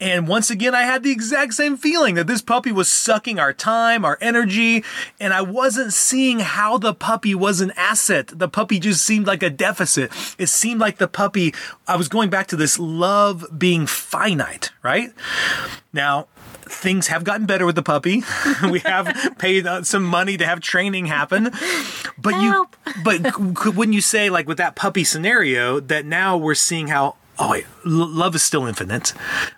And 0.00 0.28
once 0.28 0.50
again, 0.50 0.74
I 0.74 0.82
had 0.82 1.02
the 1.02 1.10
exact 1.10 1.54
same 1.54 1.76
feeling 1.76 2.14
that 2.14 2.26
this 2.26 2.42
puppy 2.42 2.72
was 2.72 2.88
sucking 2.88 3.38
our 3.38 3.52
time, 3.52 4.04
our 4.04 4.18
energy, 4.20 4.84
and 5.20 5.32
I 5.32 5.42
wasn't 5.42 5.92
seeing 5.92 6.40
how 6.40 6.78
the 6.78 6.94
puppy 6.94 7.34
was 7.34 7.60
an 7.60 7.72
asset. 7.76 8.28
The 8.28 8.48
puppy 8.48 8.78
just 8.78 9.04
seemed 9.04 9.26
like 9.26 9.42
a 9.42 9.50
deficit. 9.50 10.12
It 10.38 10.48
seemed 10.48 10.80
like 10.80 10.98
the 10.98 11.08
puppy, 11.08 11.54
I 11.88 11.96
was 11.96 12.08
going 12.08 12.30
back 12.30 12.46
to 12.48 12.56
this 12.56 12.78
love 12.78 13.46
being 13.56 13.86
finite, 13.86 14.72
right? 14.82 15.12
Now, 15.96 16.28
things 16.68 17.08
have 17.08 17.24
gotten 17.24 17.46
better 17.46 17.66
with 17.66 17.74
the 17.74 17.82
puppy. 17.82 18.22
we 18.70 18.80
have 18.80 19.34
paid 19.38 19.66
uh, 19.66 19.82
some 19.82 20.04
money 20.04 20.36
to 20.36 20.46
have 20.46 20.60
training 20.60 21.06
happen. 21.06 21.50
But 22.18 22.34
Help. 22.34 22.76
you 22.86 22.92
but 23.02 23.74
wouldn't 23.74 23.94
you 23.94 24.00
say 24.00 24.30
like 24.30 24.46
with 24.46 24.58
that 24.58 24.76
puppy 24.76 25.02
scenario 25.02 25.80
that 25.80 26.04
now 26.04 26.36
we're 26.36 26.54
seeing 26.54 26.88
how 26.88 27.16
oh 27.38 27.50
wait, 27.50 27.66
l- 27.84 28.06
love 28.06 28.34
is 28.34 28.42
still 28.42 28.66
infinite. 28.66 29.12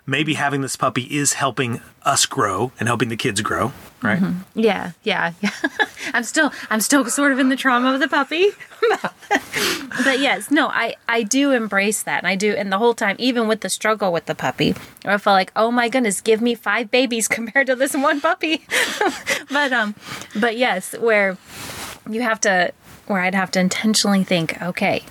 Maybe 0.05 0.33
having 0.35 0.61
this 0.61 0.75
puppy 0.75 1.03
is 1.03 1.33
helping 1.33 1.81
us 2.03 2.25
grow 2.25 2.71
and 2.79 2.87
helping 2.87 3.09
the 3.09 3.17
kids 3.17 3.41
grow, 3.41 3.71
right? 4.01 4.21
Yeah, 4.55 4.91
yeah, 5.03 5.33
yeah. 5.41 5.51
I'm 6.13 6.23
still 6.23 6.51
I'm 6.69 6.81
still 6.81 7.05
sort 7.05 7.31
of 7.31 7.39
in 7.39 7.49
the 7.49 7.55
trauma 7.55 7.93
of 7.93 7.99
the 7.99 8.07
puppy. 8.07 8.47
but 10.03 10.19
yes, 10.19 10.49
no, 10.51 10.67
I 10.67 10.95
I 11.07 11.23
do 11.23 11.51
embrace 11.51 12.03
that. 12.03 12.19
And 12.19 12.27
I 12.27 12.35
do 12.35 12.53
and 12.53 12.71
the 12.71 12.77
whole 12.77 12.93
time 12.93 13.15
even 13.19 13.47
with 13.47 13.61
the 13.61 13.69
struggle 13.69 14.11
with 14.11 14.25
the 14.25 14.35
puppy, 14.35 14.75
I 15.05 15.17
felt 15.17 15.35
like, 15.35 15.51
"Oh 15.55 15.71
my 15.71 15.89
goodness, 15.89 16.21
give 16.21 16.41
me 16.41 16.55
5 16.55 16.89
babies 16.91 17.27
compared 17.37 17.67
to 17.67 17.75
this 17.75 17.93
one 17.95 18.21
puppy." 18.21 18.65
but 19.51 19.71
um 19.71 19.95
but 20.39 20.57
yes, 20.57 20.97
where 20.97 21.37
you 22.09 22.21
have 22.21 22.39
to 22.41 22.71
where 23.07 23.21
I'd 23.21 23.35
have 23.35 23.51
to 23.51 23.59
intentionally 23.59 24.23
think, 24.23 24.61
"Okay, 24.61 25.03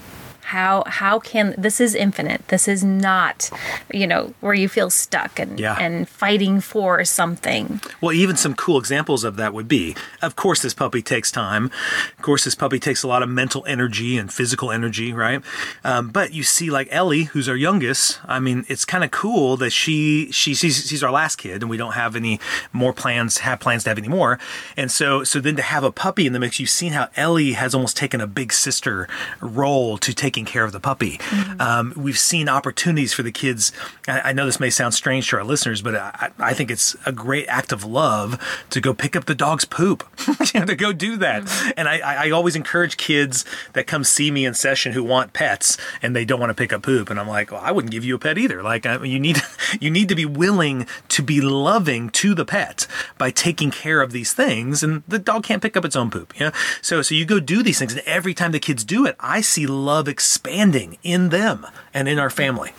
How 0.49 0.83
how 0.87 1.19
can 1.19 1.55
this 1.59 1.79
is 1.81 1.95
infinite. 1.95 2.41
This 2.49 2.69
is 2.69 2.83
not, 2.83 3.51
you 3.93 4.07
know, 4.07 4.33
where 4.41 4.55
you 4.55 4.69
feel 4.69 4.89
stuck 4.91 5.39
and 5.39 5.61
Yeah. 5.61 5.77
and 5.79 6.09
fighting 6.09 6.61
for 6.63 7.05
something. 7.05 7.81
Well, 8.01 8.13
even 8.15 8.37
some 8.37 8.55
cool 8.55 8.79
examples 8.79 9.25
of 9.25 9.37
that 9.37 9.53
would 9.53 9.69
be, 9.69 9.95
of 10.23 10.37
course, 10.37 10.63
this 10.63 10.73
puppy 10.75 11.03
takes 11.03 11.31
time. 11.31 11.71
Of 12.17 12.23
course, 12.23 12.45
this 12.45 12.55
puppy 12.55 12.79
takes 12.79 13.03
a 13.03 13.09
lot 13.09 13.23
of 13.23 13.29
mental 13.29 13.63
energy 13.67 14.17
and 14.17 14.33
physical 14.33 14.71
energy, 14.73 15.13
right? 15.13 15.43
Um, 15.85 16.09
but 16.09 16.33
you 16.33 16.43
see, 16.43 16.71
like 16.71 16.89
Ellie, 16.91 17.25
who's 17.25 17.49
our 17.49 17.57
youngest. 17.57 18.19
I 18.27 18.41
mean, 18.41 18.65
it's 18.69 18.85
kind 18.87 19.05
of 19.05 19.11
cool 19.11 19.57
that 19.59 19.71
she 19.71 20.31
she 20.33 20.55
she's, 20.55 20.87
she's 20.89 21.03
our 21.03 21.13
last 21.13 21.37
kid, 21.37 21.63
and 21.63 21.69
we 21.71 21.77
don't 21.77 21.93
have 21.93 22.17
any 22.17 22.41
more 22.73 22.93
plans 22.95 23.39
have 23.39 23.61
plans 23.61 23.85
to 23.85 23.91
have 23.91 23.99
any 23.99 24.09
more. 24.09 24.39
And 24.79 24.91
so 24.91 25.25
so 25.25 25.41
then 25.41 25.57
to 25.57 25.63
have 25.63 25.85
a 25.85 25.93
puppy 25.93 26.27
in 26.27 26.33
the 26.33 26.41
mix, 26.41 26.59
you've 26.59 26.71
seen 26.71 26.93
how 26.93 27.09
Ellie 27.17 27.53
has 27.53 27.75
almost 27.75 27.97
taken 27.99 28.21
a 28.23 28.27
big 28.27 28.53
sister 28.53 29.07
role 29.41 29.99
to 29.99 30.15
taking 30.39 30.53
care 30.53 30.65
of 30.65 30.71
the 30.71 30.79
puppy. 30.79 31.19
Um, 31.59 31.93
we've 31.97 32.19
seen 32.19 32.49
opportunities 32.49 33.13
for 33.13 33.25
the 33.25 33.33
kids. 33.33 33.73
I, 34.07 34.21
I 34.21 34.33
know 34.33 34.47
this 34.47 34.61
may 34.61 34.71
sound 34.71 34.95
strange 34.95 35.29
to 35.31 35.37
our 35.37 35.43
listeners, 35.43 35.83
but 35.83 35.97
I, 35.97 36.31
I 36.39 36.55
think 36.55 36.71
it's 36.71 36.95
a 37.05 37.11
great 37.11 37.49
act 37.49 37.73
of 37.73 37.83
love 37.83 38.39
to 38.71 38.81
go 38.81 38.95
pick 38.95 39.17
up 39.17 39.25
the 39.25 39.35
dog's 39.35 39.65
poop, 39.65 40.05
you 40.55 40.61
know, 40.61 40.67
to 40.67 40.77
go 40.77 40.93
do 40.93 41.17
that. 41.17 41.43
And 41.77 41.89
I, 41.89 42.27
I 42.27 42.31
always 42.31 42.55
encourage 42.55 42.97
kids 42.97 43.45
that 43.73 43.89
come 43.89 44.05
see 44.05 44.31
me 44.31 44.45
in 44.45 44.55
session 44.55 44.93
who 44.93 45.03
want 45.03 45.33
pets 45.33 45.77
and 46.03 46.15
they 46.15 46.25
don't 46.25 46.39
want 46.39 46.51
to 46.51 46.55
pick 46.55 46.73
up 46.73 46.83
poop. 46.83 47.11
And 47.11 47.19
I'm 47.19 47.29
like, 47.29 47.51
well, 47.51 47.61
I 47.63 47.73
wouldn't 47.73 47.91
give 47.91 48.05
you 48.05 48.15
a 48.15 48.19
pet 48.19 48.39
either. 48.39 48.63
Like 48.63 48.87
I, 48.87 49.03
you 49.03 49.19
need 49.19 49.39
you 49.81 49.91
need 49.91 50.09
to 50.09 50.15
be 50.15 50.25
willing 50.25 50.87
to 51.09 51.23
be 51.23 51.41
loving 51.41 52.11
to 52.11 52.33
the 52.35 52.45
pet 52.45 52.87
by 53.17 53.33
taking 53.33 53.73
care 53.73 54.01
of 54.01 54.13
these 54.13 54.33
things. 54.33 54.85
And 54.85 55.03
the 55.09 55.19
dog 55.19 55.43
can't 55.43 55.63
pick 55.63 55.77
up 55.77 55.85
its 55.85 55.97
own 55.97 56.11
poop. 56.11 56.39
Yeah. 56.39 56.53
So 56.81 57.03
so 57.03 57.17
you 57.17 57.25
go 57.25 57.41
do 57.41 57.65
these 57.65 57.81
things, 57.81 57.93
and 57.93 58.03
every 58.07 58.35
time 58.35 58.53
the 58.53 58.61
kids 58.61 58.85
do 58.85 59.05
it, 59.05 59.17
I 59.19 59.41
see 59.41 59.67
love 59.67 60.07
expanding 60.29 60.99
in 61.03 61.31
them 61.31 61.67
and 61.95 62.07
in 62.07 62.19
our 62.19 62.29
family. 62.29 62.71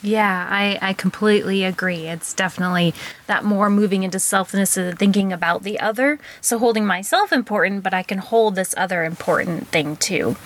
Yeah, 0.00 0.46
I, 0.48 0.78
I 0.80 0.92
completely 0.92 1.64
agree. 1.64 2.06
It's 2.06 2.32
definitely 2.34 2.94
that 3.26 3.44
more 3.44 3.70
moving 3.70 4.02
into 4.02 4.18
selfness 4.18 4.76
and 4.76 4.98
thinking 4.98 5.32
about 5.32 5.62
the 5.62 5.80
other. 5.80 6.18
So 6.40 6.58
holding 6.58 6.86
myself 6.86 7.32
important, 7.32 7.82
but 7.82 7.94
I 7.94 8.02
can 8.02 8.18
hold 8.18 8.54
this 8.54 8.74
other 8.76 9.04
important 9.04 9.68
thing 9.68 9.96
too. 9.96 10.36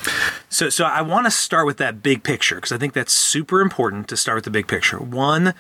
So, 0.49 0.71
so 0.71 0.85
I 0.85 1.03
want 1.03 1.27
to 1.27 1.31
start 1.31 1.67
with 1.67 1.77
that 1.79 2.03
big 2.03 2.23
picture 2.23 2.57
because 2.57 2.73
I 2.73 2.79
think 2.79 2.93
that's 2.93 3.13
super 3.13 3.61
important 3.61 4.09
to 4.09 4.17
start 4.17 4.37
with 4.37 4.45
the 4.45 4.51
big 4.51 4.67
picture. 4.67 4.99
One, 4.99 5.55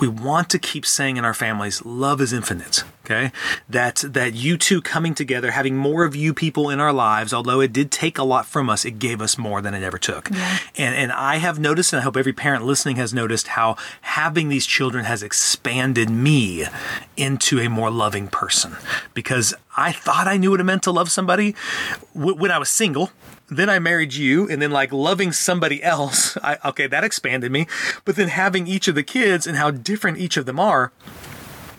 we 0.00 0.08
want 0.08 0.50
to 0.50 0.58
keep 0.58 0.84
saying 0.86 1.16
in 1.16 1.24
our 1.24 1.34
families, 1.34 1.84
love 1.84 2.20
is 2.20 2.32
infinite. 2.32 2.84
Okay, 3.04 3.30
that 3.68 4.02
that 4.04 4.34
you 4.34 4.58
two 4.58 4.82
coming 4.82 5.14
together, 5.14 5.52
having 5.52 5.76
more 5.76 6.04
of 6.04 6.16
you 6.16 6.34
people 6.34 6.70
in 6.70 6.80
our 6.80 6.92
lives, 6.92 7.32
although 7.32 7.60
it 7.60 7.72
did 7.72 7.92
take 7.92 8.18
a 8.18 8.24
lot 8.24 8.46
from 8.46 8.68
us, 8.68 8.84
it 8.84 8.98
gave 8.98 9.22
us 9.22 9.38
more 9.38 9.62
than 9.62 9.74
it 9.74 9.84
ever 9.84 9.96
took. 9.96 10.28
And 10.28 10.92
and 10.96 11.12
I 11.12 11.36
have 11.36 11.60
noticed, 11.60 11.92
and 11.92 12.00
I 12.00 12.02
hope 12.02 12.16
every 12.16 12.32
parent 12.32 12.64
listening 12.64 12.96
has 12.96 13.14
noticed 13.14 13.46
how 13.46 13.76
having 14.00 14.48
these 14.48 14.66
children 14.66 15.04
has 15.04 15.22
expanded 15.22 16.10
me 16.10 16.45
into 17.16 17.60
a 17.60 17.68
more 17.68 17.90
loving 17.90 18.28
person 18.28 18.76
because 19.14 19.54
I 19.76 19.92
thought 19.92 20.26
I 20.28 20.36
knew 20.36 20.50
what 20.50 20.60
it 20.60 20.64
meant 20.64 20.82
to 20.84 20.90
love 20.90 21.10
somebody 21.10 21.54
when 22.14 22.50
I 22.50 22.58
was 22.58 22.68
single 22.68 23.10
then 23.48 23.70
I 23.70 23.78
married 23.78 24.14
you, 24.14 24.48
and 24.48 24.60
then 24.60 24.70
like 24.70 24.92
loving 24.92 25.32
somebody 25.32 25.82
else. 25.82 26.36
I, 26.42 26.58
okay, 26.64 26.86
that 26.86 27.04
expanded 27.04 27.52
me. 27.52 27.66
But 28.04 28.16
then 28.16 28.28
having 28.28 28.66
each 28.66 28.88
of 28.88 28.94
the 28.94 29.02
kids 29.02 29.46
and 29.46 29.56
how 29.56 29.70
different 29.70 30.18
each 30.18 30.36
of 30.36 30.46
them 30.46 30.58
are, 30.58 30.92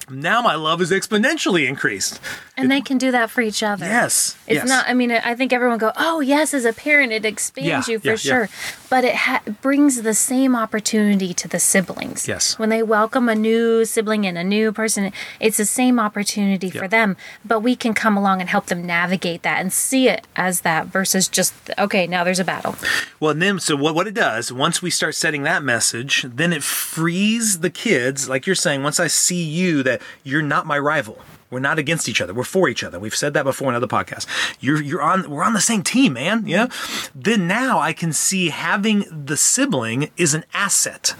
now 0.09 0.41
my 0.41 0.55
love 0.55 0.81
is 0.81 0.91
exponentially 0.91 1.67
increased. 1.67 2.19
And 2.59 2.71
they 2.71 2.81
can 2.81 2.97
do 2.97 3.11
that 3.11 3.29
for 3.29 3.41
each 3.41 3.61
other. 3.61 3.85
Yes, 3.85 4.35
It's 4.47 4.55
yes. 4.55 4.67
not, 4.67 4.87
I 4.89 4.95
mean, 4.95 5.11
I 5.11 5.35
think 5.35 5.53
everyone 5.53 5.77
go, 5.77 5.91
oh, 5.95 6.21
yes, 6.21 6.55
as 6.55 6.65
a 6.65 6.73
parent, 6.73 7.11
it 7.11 7.23
expands 7.23 7.87
Yeah, 7.87 7.93
you 7.93 7.99
for 7.99 8.07
yeah, 8.07 8.11
yeah. 8.13 8.17
sure. 8.17 8.49
But 8.89 9.03
it 9.03 9.13
ha- 9.15 9.41
brings 9.61 10.01
the 10.01 10.15
same 10.15 10.55
opportunity 10.55 11.35
to 11.35 11.47
the 11.47 11.59
siblings. 11.59 12.27
Yes. 12.27 12.57
When 12.57 12.69
they 12.69 12.81
welcome 12.81 13.29
a 13.29 13.35
new 13.35 13.85
sibling 13.85 14.25
and 14.25 14.39
a 14.39 14.43
new 14.43 14.71
person, 14.71 15.11
it's 15.39 15.57
the 15.57 15.65
same 15.65 15.99
opportunity 15.99 16.71
for 16.71 16.87
them. 16.87 17.15
But 17.45 17.59
we 17.59 17.75
can 17.75 17.93
come 17.93 18.17
along 18.17 18.41
and 18.41 18.49
help 18.49 18.67
them 18.67 18.85
navigate 18.87 19.43
that 19.43 19.59
and 19.61 19.71
see 19.71 20.09
it 20.09 20.25
as 20.35 20.61
that 20.61 20.87
versus 20.87 21.27
just, 21.27 21.53
okay, 21.77 22.07
now 22.07 22.23
there's 22.23 22.39
a 22.39 22.43
battle. 22.45 22.75
Well, 23.19 23.31
and 23.31 23.41
then 23.41 23.59
so 23.59 23.75
what, 23.75 23.93
what 23.93 24.07
it 24.07 24.15
does, 24.15 24.51
once 24.51 24.81
we 24.81 24.89
start 24.89 25.13
setting 25.13 25.43
that 25.43 25.61
message, 25.63 26.23
then 26.27 26.51
it 26.53 26.63
frees 26.63 27.59
the 27.59 27.69
kids, 27.69 28.27
like 28.27 28.47
you're 28.47 28.55
saying, 28.55 28.81
once 28.81 28.99
I 28.99 29.07
see 29.07 29.43
you 29.43 29.83
that 29.83 29.96
you're 30.23 30.41
not 30.41 30.65
my 30.65 30.77
rival. 30.77 31.19
We're 31.49 31.59
not 31.59 31.79
against 31.79 32.09
each 32.09 32.19
other. 32.19 32.33
We're 32.33 32.43
for 32.43 32.67
each 32.67 32.83
other. 32.83 32.99
We've 32.99 33.15
said 33.15 33.33
that 33.33 33.43
before 33.43 33.69
in 33.69 33.75
other 33.75 33.87
podcasts. 33.87 34.27
You're 34.59 34.81
you're 34.81 35.01
on 35.01 35.29
we're 35.29 35.43
on 35.43 35.53
the 35.53 35.61
same 35.61 35.81
team, 35.81 36.13
man. 36.13 36.45
Yeah. 36.45 36.67
Then 37.15 37.47
now 37.47 37.79
I 37.79 37.93
can 37.93 38.11
see 38.11 38.49
having 38.49 39.05
the 39.09 39.37
sibling 39.37 40.11
is 40.17 40.33
an 40.33 40.43
asset. 40.53 41.15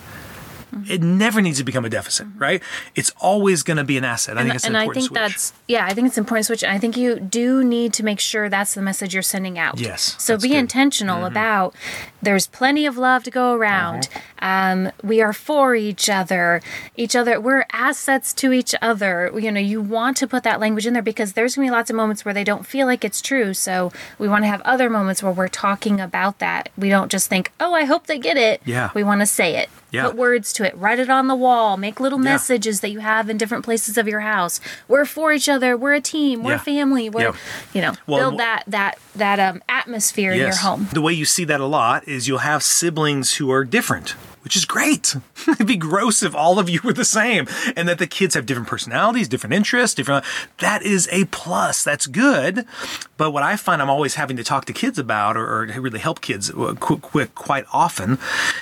It 0.89 1.01
never 1.01 1.41
needs 1.41 1.57
to 1.59 1.63
become 1.63 1.85
a 1.85 1.89
deficit, 1.89 2.27
right? 2.37 2.61
It's 2.95 3.11
always 3.19 3.63
going 3.63 3.77
to 3.77 3.83
be 3.83 3.97
an 3.97 4.03
asset. 4.05 4.37
I 4.37 4.43
think 4.43 4.55
it's 4.55 4.63
an 4.65 4.69
and 4.69 4.77
I 4.77 4.81
important 4.83 5.03
think 5.03 5.17
switch. 5.17 5.33
that's 5.33 5.53
yeah, 5.67 5.85
I 5.85 5.93
think 5.93 6.07
it's 6.07 6.17
important 6.17 6.43
to 6.43 6.47
switch. 6.47 6.63
I 6.63 6.77
think 6.77 6.97
you 6.97 7.19
do 7.19 7.63
need 7.63 7.93
to 7.93 8.03
make 8.03 8.19
sure 8.19 8.49
that's 8.49 8.73
the 8.73 8.81
message 8.81 9.13
you're 9.13 9.23
sending 9.23 9.57
out. 9.57 9.79
Yes, 9.79 10.15
So 10.19 10.35
be 10.35 10.41
good. 10.41 10.47
Mm-hmm. 10.49 10.59
intentional 10.59 11.25
about. 11.25 11.73
There's 12.21 12.47
plenty 12.47 12.85
of 12.85 12.97
love 12.97 13.23
to 13.23 13.31
go 13.31 13.53
around. 13.53 14.09
Uh-huh. 14.13 14.21
Um, 14.39 14.91
we 15.03 15.21
are 15.21 15.33
for 15.33 15.75
each 15.75 16.09
other. 16.09 16.61
Each 16.95 17.15
other. 17.15 17.39
We're 17.39 17.65
assets 17.71 18.33
to 18.35 18.51
each 18.51 18.75
other. 18.81 19.31
You 19.37 19.51
know, 19.51 19.59
you 19.59 19.81
want 19.81 20.17
to 20.17 20.27
put 20.27 20.43
that 20.43 20.59
language 20.59 20.85
in 20.85 20.93
there 20.93 21.01
because 21.03 21.33
there's 21.33 21.55
gonna 21.55 21.67
be 21.67 21.71
lots 21.71 21.89
of 21.89 21.95
moments 21.95 22.25
where 22.25 22.33
they 22.33 22.43
don't 22.43 22.65
feel 22.65 22.87
like 22.87 23.05
it's 23.05 23.21
true. 23.21 23.53
So 23.53 23.91
we 24.19 24.27
want 24.27 24.43
to 24.43 24.47
have 24.47 24.61
other 24.61 24.89
moments 24.89 25.21
where 25.23 25.31
we're 25.31 25.47
talking 25.47 25.99
about 26.01 26.39
that. 26.39 26.69
We 26.77 26.89
don't 26.89 27.11
just 27.11 27.29
think, 27.29 27.51
oh, 27.59 27.73
I 27.73 27.85
hope 27.85 28.07
they 28.07 28.19
get 28.19 28.37
it. 28.37 28.61
Yeah. 28.65 28.89
We 28.93 29.03
want 29.03 29.21
to 29.21 29.25
say 29.27 29.55
it. 29.57 29.69
Yeah. 29.91 30.07
Put 30.07 30.17
words 30.17 30.51
to 30.57 30.63
it. 30.65 30.75
Write 30.77 30.99
it 30.99 31.09
on 31.09 31.27
the 31.27 31.35
wall. 31.35 31.77
Make 31.77 31.99
little 31.99 32.19
Yeah. 32.19 32.31
messages 32.33 32.81
that 32.81 32.89
you 32.91 32.99
have 32.99 33.29
in 33.29 33.37
different 33.37 33.63
places 33.65 33.97
of 33.97 34.07
your 34.07 34.19
house. 34.21 34.59
We're 34.87 35.05
for 35.05 35.31
each 35.33 35.49
other. 35.49 35.75
We're 35.77 35.93
a 35.95 36.01
team. 36.01 36.43
We're 36.43 36.51
Yeah. 36.53 36.57
family. 36.59 37.09
We're 37.09 37.33
you 37.73 37.81
know 37.81 37.93
Well, 38.05 38.29
build 38.31 38.39
that 38.39 38.63
that 38.67 38.97
that 39.15 39.39
um 39.39 39.61
atmosphere 39.69 40.31
in 40.33 40.39
your 40.39 40.55
home. 40.55 40.89
The 40.93 41.01
way 41.01 41.13
you 41.13 41.25
see 41.25 41.45
that 41.45 41.59
a 41.59 41.65
lot 41.65 42.07
is 42.07 42.27
you'll 42.27 42.39
have 42.39 42.61
siblings 42.63 43.35
who 43.35 43.51
are 43.51 43.63
different, 43.63 44.15
which 44.47 44.55
is 44.55 44.63
great. 44.63 45.13
It'd 45.49 45.67
be 45.67 45.75
gross 45.75 46.23
if 46.23 46.33
all 46.33 46.57
of 46.57 46.69
you 46.69 46.79
were 46.81 46.93
the 46.93 47.03
same 47.03 47.47
and 47.75 47.85
that 47.89 47.99
the 47.99 48.07
kids 48.07 48.33
have 48.33 48.45
different 48.45 48.69
personalities, 48.69 49.27
different 49.27 49.53
interests, 49.53 49.93
different. 49.93 50.23
That 50.59 50.83
is 50.83 51.09
a 51.11 51.25
plus. 51.25 51.83
That's 51.83 52.07
good. 52.07 52.65
But 53.17 53.31
what 53.31 53.43
I 53.43 53.57
find 53.57 53.81
I'm 53.81 53.89
always 53.89 54.15
having 54.15 54.37
to 54.37 54.45
talk 54.45 54.63
to 54.63 54.71
kids 54.71 54.97
about 54.97 55.35
or, 55.35 55.45
or 55.45 55.65
really 55.81 55.99
help 55.99 56.21
kids 56.21 56.49
uh, 56.49 56.75
qu- 56.79 56.99
qu- 56.99 57.25
quite 57.35 57.65
often, 57.73 58.19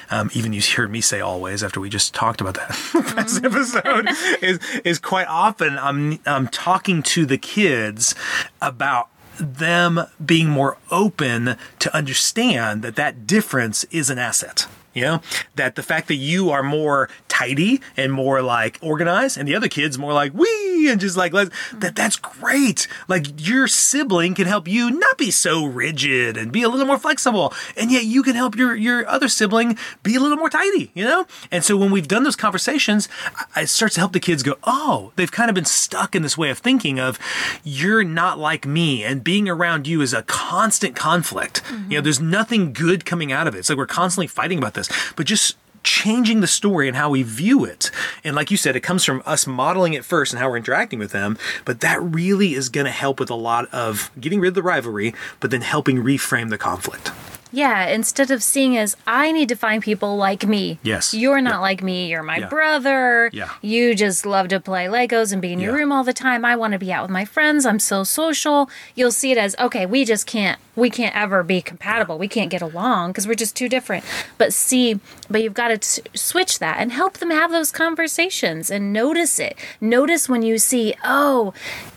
um, 0.10 0.32
even 0.34 0.54
you 0.54 0.62
hear 0.62 0.88
me 0.88 1.01
say 1.01 1.20
always 1.20 1.63
after 1.63 1.80
we 1.80 1.88
just 1.88 2.15
talked 2.15 2.42
about 2.42 2.56
that 2.56 2.70
last 3.15 3.46
episode, 3.46 4.08
is, 4.42 4.60
is 4.84 4.98
quite 4.98 5.27
often 5.27 5.77
I'm, 5.77 6.18
I'm 6.25 6.48
talking 6.48 7.04
to 7.04 7.27
the 7.27 7.38
kids 7.38 8.15
about 8.60 9.10
them 9.38 10.00
being 10.25 10.50
more 10.50 10.80
open 10.89 11.58
to 11.77 11.96
understand 11.96 12.82
that 12.82 12.96
that 12.96 13.27
difference 13.27 13.84
is 13.92 14.10
an 14.10 14.18
asset. 14.18 14.65
You 14.95 15.01
know, 15.01 15.21
that 15.55 15.75
the 15.75 15.83
fact 15.83 16.07
that 16.07 16.15
you 16.15 16.49
are 16.49 16.63
more 16.63 17.09
tidy 17.27 17.81
and 17.97 18.11
more 18.11 18.41
like 18.41 18.79
organized 18.81 19.37
and 19.37 19.47
the 19.47 19.53
other 19.53 19.67
kids 19.67 19.97
more 19.97 20.13
like 20.13 20.33
we 20.33 20.47
and 20.89 21.01
just 21.01 21.18
like 21.18 21.34
let 21.34 21.50
mm-hmm. 21.50 21.80
that 21.80 21.96
that's 21.96 22.15
great. 22.18 22.88
Like 23.08 23.48
your 23.48 23.68
sibling 23.68 24.36
can 24.36 24.48
help 24.48 24.68
you 24.68 24.92
not 24.92 25.18
be 25.18 25.32
so 25.32 25.65
rigid 25.65 26.38
and 26.38 26.51
be 26.51 26.63
a 26.63 26.70
little 26.70 26.86
more 26.86 27.00
flexible. 27.00 27.54
And 27.77 27.92
yet 27.92 28.06
you 28.06 28.24
can 28.24 28.36
help 28.36 28.56
your 28.56 28.75
your 28.75 29.08
other 29.08 29.27
sibling 29.27 29.77
be 30.04 30.15
a 30.15 30.20
little 30.20 30.38
more 30.38 30.50
tidy, 30.50 30.92
you 30.94 31.04
know? 31.04 31.25
And 31.51 31.63
so 31.63 31.77
when 31.77 31.92
we've 31.92 32.08
done 32.08 32.24
those 32.24 32.36
conversations, 32.36 33.10
it 33.56 33.70
starts 33.70 33.96
to 33.96 34.01
help 34.01 34.13
the 34.13 34.20
kids 34.20 34.44
go, 34.44 34.56
"Oh, 34.63 35.12
they've 35.15 35.32
kind 35.32 35.50
of 35.50 35.56
been 35.56 35.65
stuck 35.65 36.15
in 36.15 36.22
this 36.22 36.38
way 36.38 36.50
of 36.50 36.60
thinking 36.60 37.00
of 37.00 37.20
you're 37.63 38.04
not 38.04 38.38
like 38.39 38.65
me 38.65 39.04
and 39.04 39.24
being 39.24 39.50
around 39.50 39.88
you 39.88 40.01
is 40.01 40.13
a 40.13 40.24
constant 40.24 40.96
conflict. 40.96 41.62
You 41.70 41.75
know, 41.75 41.84
mm-hmm. 41.84 42.04
there's 42.04 42.22
nothing 42.22 42.74
good 42.74 43.06
coming 43.06 43.32
out 43.32 43.48
of 43.48 43.56
it. 43.56 43.60
It's 43.60 43.70
like 43.70 43.77
we're 43.77 43.86
constantly 43.86 44.27
fighting 44.27 44.58
about 44.58 44.74
this, 44.74 44.89
but 45.15 45.25
just 45.25 45.58
changing 45.86 46.42
the 46.42 46.48
story 46.48 46.88
and 46.88 46.98
how 46.98 47.12
we 47.12 47.24
view 47.24 47.63
it. 47.63 47.92
And 48.24 48.36
like 48.36 48.51
you 48.51 48.58
said, 48.58 48.75
it 48.75 48.82
comes 48.82 49.06
from 49.06 49.24
us 49.25 49.48
modeling 49.48 49.94
it 49.94 50.04
first 50.04 50.34
and 50.34 50.39
how 50.42 50.50
we're 50.50 50.58
interacting 50.58 51.00
with 51.00 51.12
them. 51.12 51.38
But 51.63 51.80
that 51.80 52.01
really 52.01 52.54
is 52.56 52.68
going 52.68 52.86
to 52.86 52.92
help 52.92 53.20
with 53.20 53.30
a 53.30 53.36
lot 53.36 53.72
of 53.74 54.12
getting 54.20 54.39
rid 54.39 54.50
of 54.50 54.56
the 54.56 54.63
rivalry, 54.63 55.13
but 55.39 55.51
then 55.51 55.62
helping 55.62 55.98
reframe 55.98 56.50
the 56.50 56.58
conflict. 56.58 57.12
Yeah, 57.55 57.85
instead 57.88 58.31
of 58.31 58.43
seeing 58.43 58.75
as 58.75 58.97
I 59.07 59.31
need 59.31 59.47
to 59.47 59.55
find 59.55 59.81
people 59.81 60.17
like 60.17 60.45
me. 60.45 60.77
Yes. 60.83 61.13
You're 61.13 61.39
not 61.39 61.55
Yeah. 61.55 61.59
like 61.59 61.81
me. 61.81 62.09
You're 62.09 62.21
my 62.21 62.39
Yeah. 62.39 62.47
brother. 62.47 63.29
Yeah. 63.31 63.50
You 63.62 63.95
just 63.95 64.25
love 64.25 64.50
to 64.50 64.59
play 64.59 64.88
Legos 64.88 65.31
and 65.31 65.41
be 65.41 65.53
in 65.53 65.62
your 65.62 65.71
Yeah. 65.74 65.79
room 65.79 65.91
all 65.93 66.03
the 66.03 66.12
time. 66.12 66.43
I 66.43 66.57
want 66.57 66.74
to 66.74 66.79
be 66.79 66.91
out 66.91 67.03
with 67.03 67.12
my 67.12 67.24
friends. 67.24 67.65
I'm 67.65 67.79
so 67.79 68.03
social. 68.03 68.69
You'll 68.93 69.13
see 69.13 69.31
it 69.31 69.38
as 69.38 69.55
okay, 69.57 69.85
we 69.85 70.03
just 70.03 70.27
can't 70.27 70.59
we 70.75 70.89
can't 70.89 71.15
ever 71.15 71.41
be 71.41 71.62
compatible. 71.62 72.17
We 72.17 72.27
can't 72.27 72.50
get 72.50 72.62
along 72.62 73.12
because 73.12 73.25
we're 73.25 73.33
just 73.35 73.55
too 73.55 73.69
different. 73.69 74.03
But 74.38 74.51
see, 74.51 75.00
but 75.29 75.41
you've 75.41 75.53
got 75.53 75.69
to 75.69 75.77
t- 75.77 76.01
switch 76.13 76.59
that 76.59 76.75
and 76.79 76.91
help 76.91 77.19
them 77.19 77.29
have 77.31 77.50
those 77.50 77.71
conversations 77.71 78.69
and 78.69 78.91
notice 78.91 79.39
it. 79.39 79.55
Notice 79.79 80.27
when 80.27 80.41
you 80.41 80.57
see, 80.57 80.93
oh, 81.05 81.53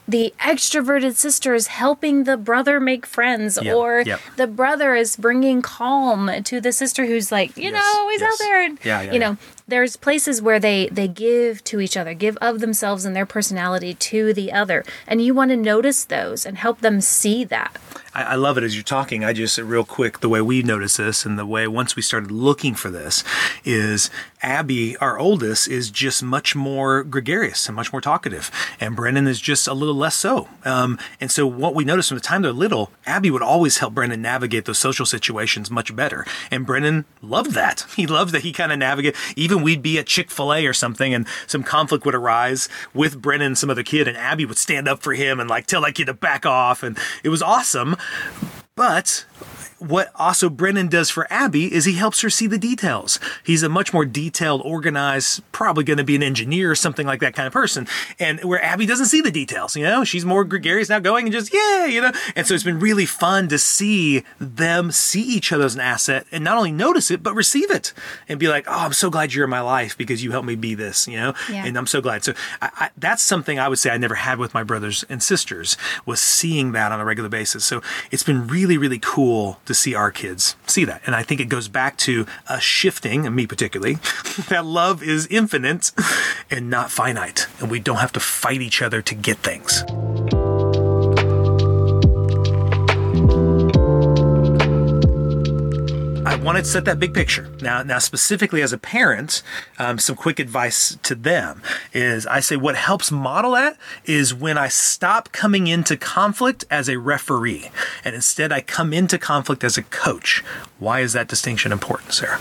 the 0.09 0.33
extroverted 0.41 1.15
sister 1.17 1.55
is 1.55 1.67
helping 1.67 2.25
the 2.25 2.39
brother 2.39 2.81
make 2.81 3.05
friends, 3.05 3.59
Yep, 3.61 3.77
or 3.77 4.01
yep. 4.01 4.21
the 4.37 4.47
brother 4.47 4.95
is 4.95 5.17
bringing 5.17 5.61
calm 5.61 6.31
to 6.45 6.61
the 6.61 6.73
sister 6.73 7.05
who's 7.05 7.31
like, 7.31 7.55
you 7.59 7.71
Yes, 7.71 7.75
know, 7.75 8.09
he's 8.09 8.21
yes. 8.23 8.33
out 8.33 8.39
there. 8.39 8.63
And, 8.65 8.79
Yeah, 8.83 9.03
yeah, 9.03 9.13
you 9.13 9.19
know, 9.19 9.37
there's 9.69 9.97
places 9.97 10.43
where 10.43 10.59
they 10.59 10.89
they 10.89 11.07
give 11.07 11.63
to 11.65 11.81
each 11.81 11.97
other, 11.97 12.15
give 12.15 12.37
of 12.39 12.61
themselves 12.61 13.05
and 13.05 13.15
their 13.15 13.27
personality 13.27 13.95
to 13.95 14.33
the 14.33 14.51
other, 14.51 14.85
and 15.07 15.23
you 15.23 15.35
want 15.35 15.51
to 15.51 15.57
notice 15.57 16.05
those 16.05 16.45
and 16.45 16.59
help 16.59 16.81
them 16.81 17.01
see 17.01 17.45
that. 17.45 17.77
I, 18.15 18.23
I 18.23 18.35
love 18.35 18.59
it 18.59 18.65
as 18.65 18.75
you're 18.75 18.83
talking. 18.83 19.25
I 19.25 19.33
just 19.33 19.59
real 19.59 19.85
quick 19.85 20.21
the 20.21 20.29
way 20.29 20.41
we 20.41 20.63
notice 20.63 20.97
this 20.97 21.25
and 21.25 21.39
the 21.39 21.47
way 21.47 21.69
once 21.69 21.95
we 21.95 22.03
started 22.03 22.31
looking 22.31 22.75
for 22.75 22.91
this 22.91 23.23
is 23.65 24.11
Abby, 24.43 24.97
our 24.99 25.19
oldest, 25.19 25.69
is 25.69 25.91
just 25.91 26.23
much 26.23 26.55
more 26.55 27.03
gregarious 27.03 27.67
and 27.69 27.77
much 27.77 27.93
more 27.93 28.01
talkative, 28.01 28.51
and 28.81 28.97
brendan 28.97 29.27
is 29.27 29.41
just 29.41 29.67
a 29.67 29.75
little 29.75 29.95
less 29.95 30.17
so. 30.17 30.49
Um, 30.65 30.99
and 31.21 31.31
so 31.31 31.47
what 31.47 31.75
we 31.75 31.85
noticed 31.85 32.09
from 32.09 32.19
the 32.19 32.23
time 32.23 32.43
they're 32.43 32.53
little, 32.53 32.91
Abby 33.07 33.31
would 33.31 33.43
always 33.43 33.79
help 33.79 33.95
brendan 33.95 34.23
navigate 34.23 34.65
those 34.65 34.79
social 34.79 35.07
situations 35.07 35.71
much 35.71 35.95
better, 35.95 36.25
and 36.51 36.67
brendan 36.67 37.05
loved 37.23 37.53
that. 37.53 37.87
He 37.99 38.07
loved 38.07 38.33
that 38.33 38.43
he 38.43 38.53
kind 38.53 38.71
of 38.71 38.79
navigate. 38.79 39.17
Even 39.35 39.58
we'd 39.63 39.83
be 39.83 39.99
at 39.99 40.07
Chick 40.07 40.31
Fil 40.31 40.53
A 40.53 40.67
or 40.67 40.73
something, 40.73 41.15
and 41.15 41.27
some 41.47 41.63
conflict 41.63 42.05
would 42.05 42.15
arise 42.15 42.69
with 42.95 43.21
Brennan 43.21 43.57
some 43.57 43.71
other 43.71 43.83
kid, 43.83 44.09
and 44.09 44.17
Abby 44.17 44.45
would 44.45 44.59
stand 44.59 44.89
up 44.89 45.03
for 45.03 45.15
him 45.15 45.41
and 45.41 45.49
like 45.49 45.67
tell 45.67 45.83
that 45.83 45.95
kid 45.95 46.07
to 46.07 46.15
back 46.15 46.47
off, 46.47 46.83
and 46.83 46.99
it 47.23 47.29
was 47.29 47.43
awesome. 47.43 47.97
But 48.75 49.25
what 49.79 50.11
also 50.15 50.49
Brennan 50.51 50.89
does 50.89 51.11
for 51.11 51.27
Abby 51.33 51.73
is 51.73 51.85
he 51.85 51.95
helps 51.95 52.21
her 52.23 52.31
see 52.31 52.47
the 52.47 52.59
details. 52.59 53.21
He's 53.45 53.63
a 53.63 53.69
much 53.69 53.93
more 53.93 54.05
detailed, 54.05 54.63
organized, 54.65 55.43
probably 55.53 55.85
going 55.85 55.99
to 55.99 56.05
be 56.05 56.17
an 56.17 56.23
engineer 56.23 56.71
or 56.71 56.75
something 56.75 57.07
like 57.07 57.21
that 57.21 57.35
kind 57.35 57.47
of 57.47 57.53
person. 57.53 57.87
And 58.19 58.43
where 58.45 58.63
Abby 58.63 58.87
doesn't 58.87 59.07
see 59.07 59.21
the 59.21 59.31
details, 59.31 59.77
you 59.77 59.85
know, 59.85 60.05
she's 60.05 60.25
more 60.25 60.45
gregarious 60.45 60.89
now 60.89 60.99
going 60.99 61.27
and 61.27 61.33
just, 61.33 61.53
yeah, 61.55 61.87
you 61.87 62.01
know. 62.01 62.13
And 62.35 62.47
so 62.47 62.55
it's 62.55 62.65
been 62.65 62.81
really 62.81 63.07
fun 63.07 63.49
to 63.49 63.59
see 63.59 64.25
them 64.39 64.91
see 64.91 65.23
each 65.23 65.53
other 65.53 65.65
as 65.65 65.75
an 65.75 65.81
asset 65.81 66.27
and 66.33 66.43
not 66.43 66.57
only 66.57 66.73
notice 66.73 67.11
it, 67.11 67.23
but 67.23 67.35
receive 67.35 67.71
it 67.71 67.93
and 68.29 68.41
be 68.41 68.49
like, 68.49 68.65
oh, 68.67 68.79
I'm 68.79 68.93
so 68.93 69.11
glad 69.11 69.33
you're 69.33 69.45
in 69.45 69.51
my 69.51 69.61
life 69.61 69.97
because 69.97 70.25
you 70.25 70.33
helped 70.33 70.47
me 70.47 70.57
be 70.57 70.75
this, 70.75 71.07
you 71.07 71.17
know. 71.17 71.35
Yeah. 71.51 71.65
And 71.65 71.77
I'm 71.77 71.87
so 71.87 72.01
glad. 72.01 72.25
So 72.25 72.35
I, 72.61 72.71
I, 72.75 72.91
that's 72.97 73.23
something 73.23 73.59
I 73.59 73.69
would 73.69 73.79
say 73.79 73.91
I 73.91 73.99
never 73.99 74.17
had 74.17 74.39
with 74.39 74.55
my 74.55 74.65
brothers 74.65 75.05
and 75.09 75.23
sisters 75.23 75.77
was 76.05 76.21
seeing 76.21 76.73
that 76.73 76.93
on 76.93 77.01
a 77.01 77.05
regular 77.05 77.29
basis. 77.29 77.65
So 77.65 77.83
it's 78.11 78.23
been 78.23 78.47
really, 78.47 78.77
really 78.77 78.99
cool 78.99 79.61
to 79.69 79.75
see 79.75 79.95
our 79.95 80.11
kids 80.11 80.57
see 80.67 80.85
that. 80.87 81.03
And 81.07 81.15
I 81.15 81.23
think 81.23 81.41
it 81.41 81.49
goes 81.49 81.69
back 81.69 81.97
to 81.99 82.27
us 82.49 82.63
shifting, 82.63 83.27
and 83.27 83.37
me 83.37 83.47
particularly, 83.47 83.95
that 84.49 84.65
love 84.65 85.03
is 85.03 85.27
infinite 85.29 85.93
and 86.51 86.69
not 86.69 86.91
finite. 86.91 87.47
And 87.61 87.71
we 87.71 87.79
don't 87.79 87.99
have 87.99 88.13
to 88.13 88.21
fight 88.21 88.61
each 88.61 88.83
other 88.83 89.01
to 89.03 89.15
get 89.15 89.39
things. 89.39 89.85
Wanted 96.49 96.65
to 96.65 96.71
set 96.71 96.87
that 96.87 96.99
big 96.99 97.13
picture. 97.13 97.51
Now, 97.61 97.83
now 97.83 97.99
specifically 97.99 98.63
as 98.63 98.73
a 98.73 98.79
parent, 98.79 99.43
um, 99.79 99.99
some 99.99 100.17
quick 100.17 100.39
advice 100.39 100.97
to 101.03 101.15
them 101.15 101.63
is 101.93 102.27
I 102.27 102.41
say 102.41 102.57
what 102.57 102.75
helps 102.75 103.13
model 103.13 103.51
that 103.51 103.77
is 104.07 104.33
when 104.33 104.57
I 104.57 104.69
stop 104.69 105.31
coming 105.31 105.67
into 105.67 105.95
conflict 105.95 106.65
as 106.71 106.89
a 106.89 106.99
referee, 106.99 107.71
and 108.03 108.15
instead 108.15 108.51
I 108.51 108.63
come 108.63 108.95
into 108.95 109.19
conflict 109.19 109.63
as 109.63 109.77
a 109.77 109.83
coach. 109.83 110.43
Why 110.79 111.01
is 111.01 111.13
that 111.13 111.29
distinction 111.29 111.71
important, 111.71 112.15
Sara? 112.15 112.41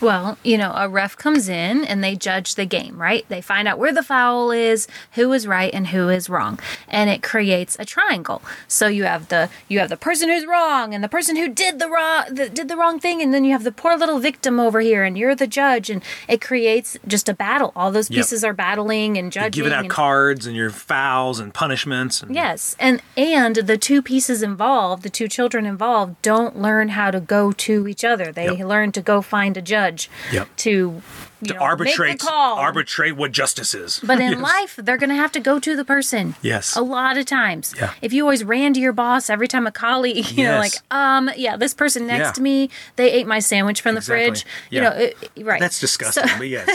Well, 0.00 0.38
you 0.44 0.56
know, 0.56 0.72
a 0.76 0.88
ref 0.88 1.16
comes 1.16 1.48
in 1.48 1.84
and 1.84 2.04
they 2.04 2.14
judge 2.14 2.54
the 2.54 2.64
game, 2.64 3.00
right? 3.00 3.24
They 3.28 3.40
find 3.40 3.66
out 3.66 3.78
where 3.78 3.92
the 3.92 4.02
foul 4.02 4.50
is, 4.52 4.86
who 5.14 5.32
is 5.32 5.46
right 5.46 5.72
and 5.74 5.88
who 5.88 6.08
is 6.08 6.30
wrong, 6.30 6.60
and 6.88 7.10
it 7.10 7.22
creates 7.22 7.76
a 7.80 7.84
triangle. 7.84 8.40
So 8.68 8.86
you 8.86 9.04
have 9.04 9.28
the 9.28 9.50
you 9.68 9.80
have 9.80 9.88
the 9.88 9.96
person 9.96 10.28
who's 10.28 10.46
wrong 10.46 10.94
and 10.94 11.02
the 11.02 11.08
person 11.08 11.34
who 11.36 11.48
did 11.48 11.78
the 11.80 11.88
wrong 11.88 12.24
the, 12.30 12.48
did 12.48 12.68
the 12.68 12.76
wrong 12.76 13.00
thing, 13.00 13.20
and 13.22 13.34
then 13.34 13.44
you 13.44 13.52
have 13.52 13.64
the 13.64 13.72
poor 13.72 13.96
little 13.96 14.20
victim 14.20 14.60
over 14.60 14.80
here, 14.80 15.02
and 15.02 15.18
you're 15.18 15.34
the 15.34 15.46
judge, 15.48 15.90
and 15.90 16.02
it 16.28 16.40
creates 16.40 16.96
just 17.06 17.28
a 17.28 17.34
battle. 17.34 17.72
All 17.74 17.90
those 17.90 18.08
Yep. 18.10 18.16
pieces 18.18 18.44
are 18.44 18.52
battling 18.54 19.16
and 19.18 19.32
judging. 19.32 19.50
Giving 19.64 19.72
out 19.72 19.80
and- 19.84 19.90
cards 19.90 20.46
and 20.46 20.54
your 20.54 20.70
fouls 20.70 21.40
and 21.40 21.52
punishments. 21.52 22.22
And, 22.22 22.34
Yes, 22.34 22.76
and 22.78 23.02
and 23.16 23.56
the 23.56 23.76
two 23.76 24.00
pieces 24.00 24.42
involved, 24.42 25.02
the 25.02 25.10
two 25.10 25.26
children 25.28 25.66
involved, 25.66 26.20
don't 26.22 26.56
learn 26.56 26.90
how 26.90 27.10
to 27.10 27.18
go 27.20 27.50
to 27.52 27.88
each 27.88 28.04
other. 28.04 28.30
They 28.30 28.44
Yep. 28.46 28.58
learn 28.60 28.92
to 28.92 29.00
go 29.00 29.22
find 29.22 29.56
a 29.56 29.62
judge 29.62 29.87
Yep. 30.32 30.48
to 30.56 31.02
you 31.40 31.48
To 31.48 31.54
know, 31.54 31.60
arbitrate, 31.60 32.10
make 32.10 32.18
call. 32.18 32.56
arbitrate 32.58 33.14
what 33.14 33.30
justice 33.30 33.72
is. 33.72 34.00
But 34.02 34.18
in 34.20 34.32
Yes. 34.32 34.40
life, 34.40 34.74
they're 34.76 34.96
going 34.96 35.10
to 35.10 35.14
have 35.14 35.30
to 35.32 35.40
go 35.40 35.60
to 35.60 35.76
the 35.76 35.84
person. 35.84 36.34
Yes. 36.42 36.74
A 36.76 36.80
lot 36.82 37.16
of 37.16 37.26
times. 37.26 37.74
Yeah. 37.78 37.92
If 38.02 38.12
you 38.12 38.22
always 38.24 38.42
ran 38.42 38.74
to 38.74 38.80
your 38.80 38.92
boss 38.92 39.30
every 39.30 39.46
time 39.46 39.64
a 39.64 39.70
colleague, 39.70 40.28
you 40.36 40.42
know, 40.44 40.58
like, 40.58 40.72
um, 40.90 41.30
yeah, 41.36 41.56
this 41.56 41.74
person 41.74 42.08
next 42.08 42.20
Yeah. 42.26 42.32
to 42.32 42.42
me, 42.42 42.70
they 42.96 43.12
ate 43.12 43.28
my 43.28 43.38
sandwich 43.38 43.80
from 43.82 43.94
the 43.94 43.98
Exactly. 44.00 44.26
fridge. 44.30 44.46
You 44.70 44.80
know, 44.80 44.90
it, 44.90 45.16
right. 45.44 45.60
That's 45.60 45.78
disgusting, 45.78 46.26
So- 46.26 46.38
but 46.38 46.48
yes. 46.48 46.68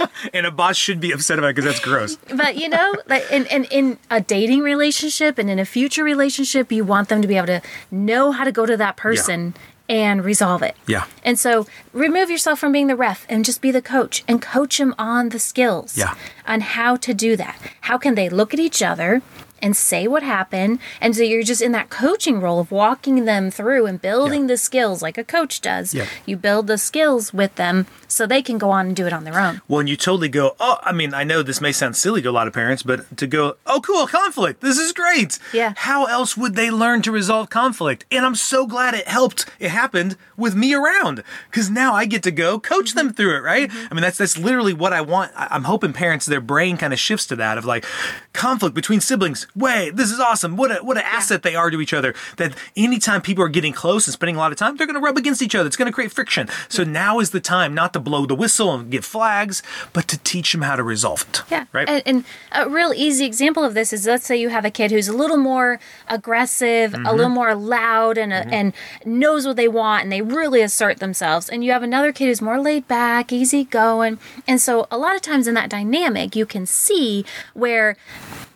and 0.32 0.46
a 0.46 0.50
boss 0.50 0.76
should 0.78 0.98
be 0.98 1.12
upset 1.12 1.38
about 1.38 1.48
it 1.48 1.56
because 1.56 1.66
that's 1.74 1.84
gross. 1.84 2.16
but 2.34 2.56
you 2.56 2.70
know, 2.70 2.94
like 3.08 3.30
in, 3.30 3.44
in 3.46 3.64
in 3.64 3.98
a 4.10 4.22
dating 4.22 4.60
relationship 4.60 5.36
and 5.38 5.50
in 5.50 5.58
a 5.58 5.66
future 5.66 6.02
relationship, 6.02 6.72
you 6.72 6.84
want 6.86 7.10
them 7.10 7.20
to 7.20 7.28
be 7.28 7.36
able 7.36 7.48
to 7.48 7.60
know 7.90 8.32
how 8.32 8.44
to 8.44 8.52
go 8.52 8.64
to 8.64 8.78
that 8.78 8.96
person 8.96 9.52
and 9.88 10.24
resolve 10.24 10.62
it. 10.62 10.76
Yeah. 10.86 11.04
And 11.24 11.38
so 11.38 11.66
remove 11.92 12.30
yourself 12.30 12.58
from 12.58 12.72
being 12.72 12.86
the 12.88 12.96
ref 12.96 13.26
and 13.28 13.44
just 13.44 13.60
be 13.60 13.70
the 13.70 13.82
coach 13.82 14.24
and 14.26 14.42
coach 14.42 14.78
them 14.78 14.94
on 14.98 15.28
the 15.30 15.38
skills. 15.38 15.96
Yeah. 15.96 16.14
On 16.46 16.60
how 16.60 16.96
to 16.96 17.14
do 17.14 17.36
that. 17.36 17.56
How 17.82 17.98
can 17.98 18.14
they 18.14 18.28
look 18.28 18.52
at 18.52 18.60
each 18.60 18.82
other 18.82 19.22
and 19.62 19.76
say 19.76 20.06
what 20.06 20.22
happened? 20.22 20.78
And 21.00 21.16
so 21.16 21.22
you're 21.22 21.42
just 21.42 21.62
in 21.62 21.72
that 21.72 21.88
coaching 21.88 22.40
role 22.40 22.60
of 22.60 22.70
walking 22.70 23.24
them 23.24 23.50
through 23.50 23.86
and 23.86 24.00
building 24.02 24.42
Yeah. 24.42 24.48
the 24.48 24.56
skills 24.58 25.02
like 25.02 25.16
a 25.18 25.24
coach 25.24 25.60
does. 25.60 25.94
Yeah. 25.94 26.06
You 26.26 26.36
build 26.36 26.66
the 26.66 26.78
skills 26.78 27.32
with 27.32 27.54
them 27.54 27.86
so 28.16 28.26
they 28.26 28.42
can 28.42 28.58
go 28.58 28.70
on 28.70 28.86
and 28.86 28.96
do 28.96 29.06
it 29.06 29.12
on 29.12 29.24
their 29.24 29.38
own. 29.38 29.60
Well, 29.68 29.80
and 29.80 29.88
you 29.88 29.96
totally 29.96 30.28
go, 30.28 30.56
oh, 30.58 30.78
I 30.82 30.92
mean, 30.92 31.12
I 31.12 31.24
know 31.24 31.42
this 31.42 31.60
may 31.60 31.72
sound 31.72 31.96
silly 31.96 32.22
to 32.22 32.30
a 32.30 32.32
lot 32.32 32.46
of 32.46 32.54
parents, 32.54 32.82
but 32.82 33.16
to 33.18 33.26
go, 33.26 33.56
oh, 33.66 33.80
cool, 33.80 34.06
conflict. 34.06 34.60
This 34.60 34.78
is 34.78 34.92
great. 34.92 35.38
Yeah. 35.52 35.74
How 35.76 36.06
else 36.06 36.36
would 36.36 36.54
they 36.54 36.70
learn 36.70 37.02
to 37.02 37.12
resolve 37.12 37.50
conflict? 37.50 38.06
And 38.10 38.24
I'm 38.24 38.34
so 38.34 38.66
glad 38.66 38.94
it 38.94 39.06
helped. 39.06 39.46
It 39.60 39.70
happened 39.70 40.16
with 40.36 40.54
me 40.54 40.74
around 40.74 41.22
because 41.50 41.70
now 41.70 41.94
I 41.94 42.06
get 42.06 42.22
to 42.24 42.30
go 42.30 42.58
coach 42.58 42.94
them 42.94 43.12
through 43.12 43.36
it, 43.36 43.40
right? 43.40 43.68
Mm-hmm. 43.68 43.86
I 43.90 43.94
mean, 43.94 44.02
that's 44.02 44.18
that's 44.18 44.38
literally 44.38 44.72
what 44.72 44.92
I 44.92 45.00
want. 45.00 45.32
I'm 45.36 45.64
hoping 45.64 45.92
parents, 45.92 46.26
their 46.26 46.40
brain 46.40 46.76
kind 46.76 46.92
of 46.92 46.98
shifts 46.98 47.26
to 47.26 47.36
that 47.36 47.58
of 47.58 47.64
like 47.64 47.84
conflict 48.32 48.74
between 48.74 49.00
siblings. 49.00 49.46
Wait, 49.54 49.96
this 49.96 50.10
is 50.10 50.20
awesome. 50.20 50.56
What 50.56 50.70
a 50.70 50.84
what 50.84 50.96
an 50.96 51.04
asset 51.04 51.42
they 51.42 51.54
are 51.54 51.70
to 51.70 51.80
each 51.80 51.92
other. 51.92 52.14
That 52.36 52.54
anytime 52.76 53.22
people 53.22 53.44
are 53.44 53.48
getting 53.48 53.72
close 53.72 54.06
and 54.06 54.14
spending 54.14 54.36
a 54.36 54.38
lot 54.38 54.52
of 54.52 54.58
time, 54.58 54.76
they're 54.76 54.86
going 54.86 54.94
to 54.94 55.00
rub 55.00 55.16
against 55.16 55.42
each 55.42 55.54
other. 55.54 55.66
It's 55.66 55.76
going 55.76 55.90
to 55.90 55.94
create 55.94 56.12
friction. 56.12 56.48
So 56.68 56.84
now 56.84 57.20
is 57.20 57.30
the 57.30 57.40
time 57.40 57.74
not 57.74 57.92
to 57.92 58.00
blow 58.06 58.24
the 58.26 58.34
whistle 58.42 58.72
and 58.74 58.90
give 58.94 59.04
flags, 59.04 59.62
but 59.92 60.04
to 60.08 60.16
teach 60.18 60.52
them 60.52 60.62
how 60.62 60.76
to 60.76 60.82
resolve 60.94 61.26
it. 61.28 61.42
Yeah. 61.50 61.64
Right. 61.72 61.88
And, 61.88 62.02
and 62.06 62.24
a 62.52 62.68
real 62.68 62.92
easy 62.94 63.24
example 63.26 63.64
of 63.64 63.74
this 63.74 63.92
is 63.92 64.06
let's 64.06 64.24
say 64.24 64.36
you 64.36 64.48
have 64.50 64.64
a 64.64 64.70
kid 64.70 64.90
who's 64.92 65.08
a 65.08 65.16
little 65.22 65.36
more 65.52 65.80
aggressive, 66.08 66.94
a 66.94 66.96
Mm-hmm. 66.96 67.16
little 67.16 67.30
more 67.40 67.54
loud, 67.54 68.16
and, 68.18 68.32
a, 68.32 68.46
and 68.58 68.72
knows 69.04 69.46
what 69.46 69.56
they 69.56 69.68
want, 69.68 70.02
and 70.04 70.12
they 70.12 70.22
really 70.22 70.62
assert 70.62 70.98
themselves. 70.98 71.48
And 71.48 71.64
you 71.64 71.72
have 71.72 71.82
another 71.82 72.12
kid 72.12 72.26
who's 72.26 72.40
more 72.42 72.60
laid 72.60 72.86
back, 72.88 73.32
easy 73.32 73.64
going. 73.64 74.18
And 74.46 74.60
so 74.60 74.86
a 74.90 74.98
lot 74.98 75.14
of 75.16 75.22
times 75.22 75.46
in 75.48 75.54
that 75.54 75.68
dynamic, 75.70 76.36
you 76.36 76.46
can 76.46 76.64
see 76.66 77.24
where. 77.54 77.96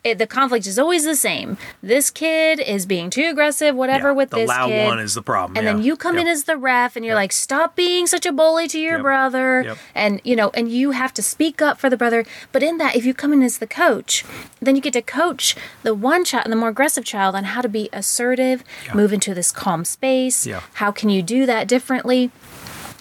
It, 0.02 0.16
the 0.18 0.26
conflict 0.26 0.66
is 0.66 0.78
always 0.78 1.04
the 1.04 1.14
same. 1.14 1.58
This 1.82 2.10
kid 2.10 2.58
is 2.58 2.86
being 2.86 3.10
too 3.10 3.28
aggressive, 3.30 3.74
whatever, 3.76 4.08
Yeah, 4.08 4.14
with 4.14 4.30
the 4.30 4.36
this 4.38 4.48
loud 4.48 4.68
kid. 4.68 4.86
one 4.86 4.98
is 4.98 5.12
the 5.14 5.22
problem. 5.22 5.58
And 5.58 5.66
yeah. 5.66 5.72
then 5.74 5.82
you 5.82 5.94
come 5.96 6.16
in 6.16 6.26
as 6.26 6.44
the 6.44 6.56
ref 6.56 6.96
and 6.96 7.04
you're 7.04 7.14
like, 7.14 7.32
stop 7.32 7.76
being 7.76 8.06
such 8.06 8.24
a 8.24 8.32
bully 8.32 8.66
to 8.68 8.78
your 8.80 8.94
Yep. 8.94 9.02
brother. 9.02 9.62
Yep. 9.66 9.78
And, 9.94 10.20
you 10.24 10.34
know, 10.36 10.50
and 10.54 10.70
you 10.70 10.92
have 10.92 11.12
to 11.14 11.22
speak 11.22 11.60
up 11.60 11.78
for 11.78 11.90
the 11.90 11.98
brother. 11.98 12.24
But 12.50 12.62
in 12.62 12.78
that, 12.78 12.96
if 12.96 13.04
you 13.04 13.12
come 13.12 13.32
in 13.34 13.42
as 13.42 13.58
the 13.58 13.66
coach, 13.66 14.24
then 14.60 14.74
you 14.74 14.80
get 14.80 14.94
to 14.94 15.02
coach 15.02 15.54
the 15.82 15.94
one 15.94 16.24
child, 16.24 16.46
the 16.50 16.56
more 16.56 16.70
aggressive 16.70 17.04
child, 17.04 17.34
on 17.34 17.44
how 17.44 17.60
to 17.60 17.68
be 17.68 17.90
assertive, 17.92 18.64
move 18.94 19.12
into 19.12 19.34
this 19.34 19.52
calm 19.52 19.84
space. 19.84 20.46
Yeah. 20.46 20.62
How 20.74 20.90
can 20.92 21.10
you 21.10 21.22
do 21.22 21.44
that 21.44 21.68
differently? 21.68 22.30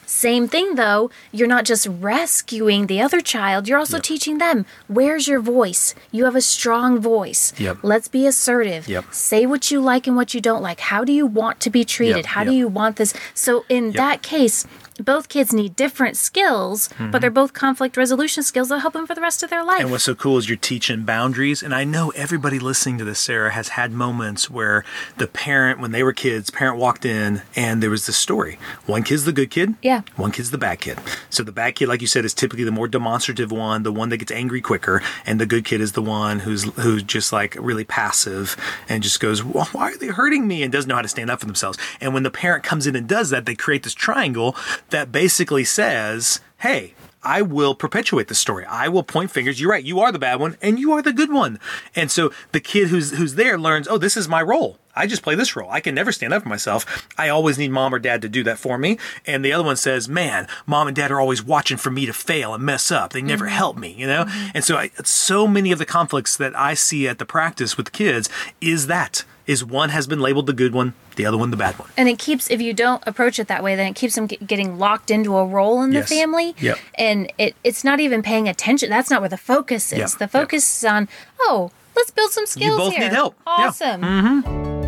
Same 0.09 0.47
thing 0.47 0.73
though, 0.73 1.11
you're 1.31 1.47
not 1.47 1.65
just 1.65 1.85
rescuing 1.87 2.87
the 2.87 2.99
other 2.99 3.21
child, 3.21 3.67
you're 3.67 3.77
also 3.77 3.97
Yep. 3.97 4.03
teaching 4.03 4.37
them 4.39 4.65
where's 4.87 5.27
your 5.27 5.39
voice? 5.39 5.93
You 6.11 6.25
have 6.25 6.35
a 6.35 6.41
strong 6.41 6.99
voice. 6.99 7.53
Yep. 7.59 7.77
Let's 7.83 8.07
be 8.07 8.25
assertive. 8.25 8.87
Yep. 8.87 9.05
Say 9.11 9.45
what 9.45 9.69
you 9.69 9.79
like 9.79 10.07
and 10.07 10.15
what 10.15 10.33
you 10.33 10.41
don't 10.41 10.63
like. 10.63 10.79
How 10.79 11.03
do 11.03 11.13
you 11.13 11.27
want 11.27 11.59
to 11.59 11.69
be 11.69 11.85
treated? 11.85 12.25
How 12.27 12.43
do 12.43 12.51
you 12.51 12.67
want 12.67 12.95
this? 12.95 13.13
So 13.35 13.65
in 13.69 13.91
that 13.91 14.23
case, 14.23 14.65
both 15.03 15.29
kids 15.29 15.53
need 15.53 15.75
different 15.75 16.17
skills, 16.17 16.87
but 16.89 16.95
mm-hmm. 16.97 17.17
they're 17.19 17.31
both 17.31 17.53
conflict 17.53 17.97
resolution 17.97 18.43
skills 18.43 18.69
that 18.69 18.79
help 18.79 18.93
them 18.93 19.07
for 19.07 19.15
the 19.15 19.21
rest 19.21 19.43
of 19.43 19.49
their 19.49 19.63
life. 19.63 19.81
And 19.81 19.91
what's 19.91 20.03
so 20.03 20.15
cool 20.15 20.37
is 20.37 20.49
you're 20.49 20.57
teaching 20.57 21.03
boundaries. 21.03 21.63
And 21.63 21.73
I 21.73 21.83
know 21.83 22.09
everybody 22.11 22.59
listening 22.59 22.97
to 22.99 23.05
this, 23.05 23.19
Sara, 23.19 23.51
has 23.51 23.69
had 23.69 23.91
moments 23.91 24.49
where 24.49 24.83
the 25.17 25.27
parent, 25.27 25.79
when 25.79 25.91
they 25.91 26.03
were 26.03 26.13
kids, 26.13 26.49
parent 26.49 26.77
walked 26.77 27.05
in 27.05 27.41
and 27.55 27.81
there 27.81 27.89
was 27.89 28.05
this 28.05 28.17
story. 28.17 28.59
One 28.85 29.03
kid's 29.03 29.25
the 29.25 29.31
good 29.31 29.51
kid. 29.51 29.75
Yeah. 29.81 30.01
One 30.15 30.31
kid's 30.31 30.51
the 30.51 30.57
bad 30.57 30.81
kid. 30.81 30.99
So 31.29 31.43
the 31.43 31.51
bad 31.51 31.75
kid, 31.75 31.87
like 31.87 32.01
you 32.01 32.07
said, 32.07 32.25
is 32.25 32.33
typically 32.33 32.63
the 32.63 32.71
more 32.71 32.87
demonstrative 32.87 33.51
one, 33.51 33.83
the 33.83 33.91
one 33.91 34.09
that 34.09 34.17
gets 34.17 34.31
angry 34.31 34.61
quicker, 34.61 35.01
and 35.25 35.39
the 35.39 35.45
good 35.45 35.65
kid 35.65 35.81
is 35.81 35.93
the 35.93 36.01
one 36.01 36.39
who's 36.39 36.63
who's 36.75 37.03
just 37.03 37.31
like 37.31 37.55
really 37.59 37.83
passive 37.83 38.55
and 38.87 39.03
just 39.03 39.19
goes, 39.19 39.43
well, 39.43 39.65
"Why 39.71 39.91
are 39.91 39.97
they 39.97 40.07
hurting 40.07 40.47
me?" 40.47 40.63
and 40.63 40.71
doesn't 40.71 40.89
know 40.89 40.95
how 40.95 41.01
to 41.01 41.07
stand 41.07 41.29
up 41.29 41.39
for 41.39 41.45
themselves. 41.45 41.77
And 42.01 42.13
when 42.13 42.23
the 42.23 42.31
parent 42.31 42.63
comes 42.63 42.87
in 42.87 42.95
and 42.95 43.07
does 43.07 43.29
that, 43.29 43.45
they 43.45 43.55
create 43.55 43.83
this 43.83 43.93
triangle 43.93 44.55
that 44.91 45.11
basically 45.11 45.63
says, 45.63 46.41
"Hey." 46.57 46.93
I 47.21 47.41
will 47.41 47.75
perpetuate 47.75 48.29
the 48.29 48.35
story. 48.35 48.65
I 48.65 48.87
will 48.87 49.03
point 49.03 49.31
fingers. 49.31 49.59
You're 49.59 49.71
right. 49.71 49.83
You 49.83 49.99
are 49.99 50.11
the 50.11 50.19
bad 50.19 50.39
one, 50.39 50.55
and 50.61 50.79
you 50.79 50.93
are 50.93 51.01
the 51.01 51.11
good 51.11 51.31
one. 51.31 51.59
And 51.95 52.09
so 52.09 52.31
the 52.53 52.61
kid 52.61 52.87
who's 52.87 53.11
who's 53.11 53.35
there 53.35 53.59
learns. 53.59 53.89
Oh, 53.89 53.97
this 53.97 54.15
is 54.15 54.29
my 54.29 54.41
role. 54.41 54.79
I 54.95 55.05
just 55.07 55.21
play 55.21 55.35
this 55.35 55.55
role. 55.55 55.69
I 55.69 55.79
can 55.79 55.95
never 55.95 56.11
stand 56.11 56.33
up 56.33 56.43
for 56.43 56.49
myself. 56.49 57.07
I 57.17 57.29
always 57.29 57.57
need 57.57 57.71
mom 57.71 57.93
or 57.93 57.99
dad 57.99 58.21
to 58.21 58.29
do 58.29 58.43
that 58.43 58.57
for 58.57 58.77
me. 58.77 58.97
And 59.25 59.43
the 59.43 59.53
other 59.53 59.63
one 59.63 59.75
says, 59.75 60.07
"Man, 60.07 60.47
mom 60.65 60.87
and 60.87 60.95
dad 60.95 61.11
are 61.11 61.19
always 61.19 61.43
watching 61.43 61.77
for 61.77 61.91
me 61.91 62.05
to 62.05 62.13
fail 62.13 62.53
and 62.53 62.63
mess 62.63 62.89
up. 62.91 63.11
They 63.11 63.21
never 63.21 63.45
mm-hmm. 63.45 63.55
help 63.55 63.77
me." 63.77 63.93
You 63.97 64.07
know. 64.07 64.23
Mm-hmm. 64.25 64.51
And 64.55 64.63
so, 64.63 64.77
I, 64.77 64.91
so 65.03 65.45
many 65.45 65.71
of 65.71 65.79
the 65.79 65.85
conflicts 65.85 66.37
that 66.37 66.55
I 66.57 66.73
see 66.73 67.07
at 67.07 67.17
the 67.17 67.25
practice 67.25 67.75
with 67.75 67.91
kids 67.91 68.29
is 68.61 68.87
that 68.87 69.25
is 69.49 69.65
one 69.65 69.89
has 69.89 70.05
been 70.05 70.19
labeled 70.19 70.45
the 70.45 70.53
good 70.53 70.73
one, 70.73 70.93
the 71.15 71.25
other 71.25 71.35
one 71.37 71.49
the 71.49 71.57
bad 71.57 71.73
one. 71.79 71.89
And 71.97 72.07
it 72.07 72.19
keeps, 72.19 72.49
if 72.51 72.61
you 72.61 72.71
don't 72.73 73.01
approach 73.07 73.39
it 73.39 73.47
that 73.47 73.63
way, 73.63 73.75
then 73.75 73.87
it 73.87 73.95
keeps 73.95 74.13
them 74.15 74.27
get, 74.27 74.45
getting 74.45 74.77
locked 74.77 75.09
into 75.09 75.35
a 75.37 75.45
role 75.45 75.81
in 75.81 75.89
the 75.89 75.97
Yes. 75.99 76.09
family. 76.09 76.55
Yep. 76.59 76.77
And 76.95 77.33
it, 77.39 77.55
it's 77.63 77.83
not 77.83 77.99
even 77.99 78.21
paying 78.21 78.47
attention. 78.47 78.89
That's 78.91 79.09
not 79.09 79.21
where 79.21 79.29
the 79.29 79.37
focus 79.37 79.91
is. 79.91 79.97
Yeah. 79.99 80.07
The 80.19 80.27
focus 80.27 80.77
is 80.83 80.85
on, 80.87 81.09
oh, 81.41 81.71
let's 81.95 82.11
build 82.11 82.31
some 82.31 82.45
skills 82.45 82.71
You 82.73 82.77
both 82.77 82.91
here. 82.93 83.01
need 83.01 83.11
help. 83.13 83.35
Yeah. 83.47 83.71
Mm-hmm. 83.71 84.78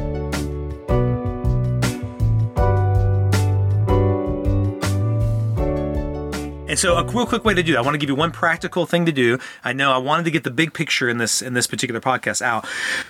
And 6.71 6.79
so 6.79 6.95
a 6.95 7.03
real 7.03 7.25
quick 7.25 7.43
way 7.43 7.53
to 7.53 7.61
do 7.61 7.73
that, 7.73 7.79
I 7.79 7.81
want 7.81 7.95
to 7.95 7.97
give 7.97 8.07
you 8.07 8.15
one 8.15 8.31
practical 8.31 8.85
thing 8.85 9.05
to 9.05 9.11
do. 9.11 9.37
I 9.61 9.73
know 9.73 9.91
I 9.91 9.97
wanted 9.97 10.23
to 10.23 10.31
get 10.31 10.45
the 10.45 10.51
big 10.51 10.73
picture 10.73 11.09
in 11.09 11.17
this 11.17 11.41
in 11.41 11.53
this 11.53 11.67
particular 11.67 11.99
podcast 11.99 12.41
out, 12.41 12.65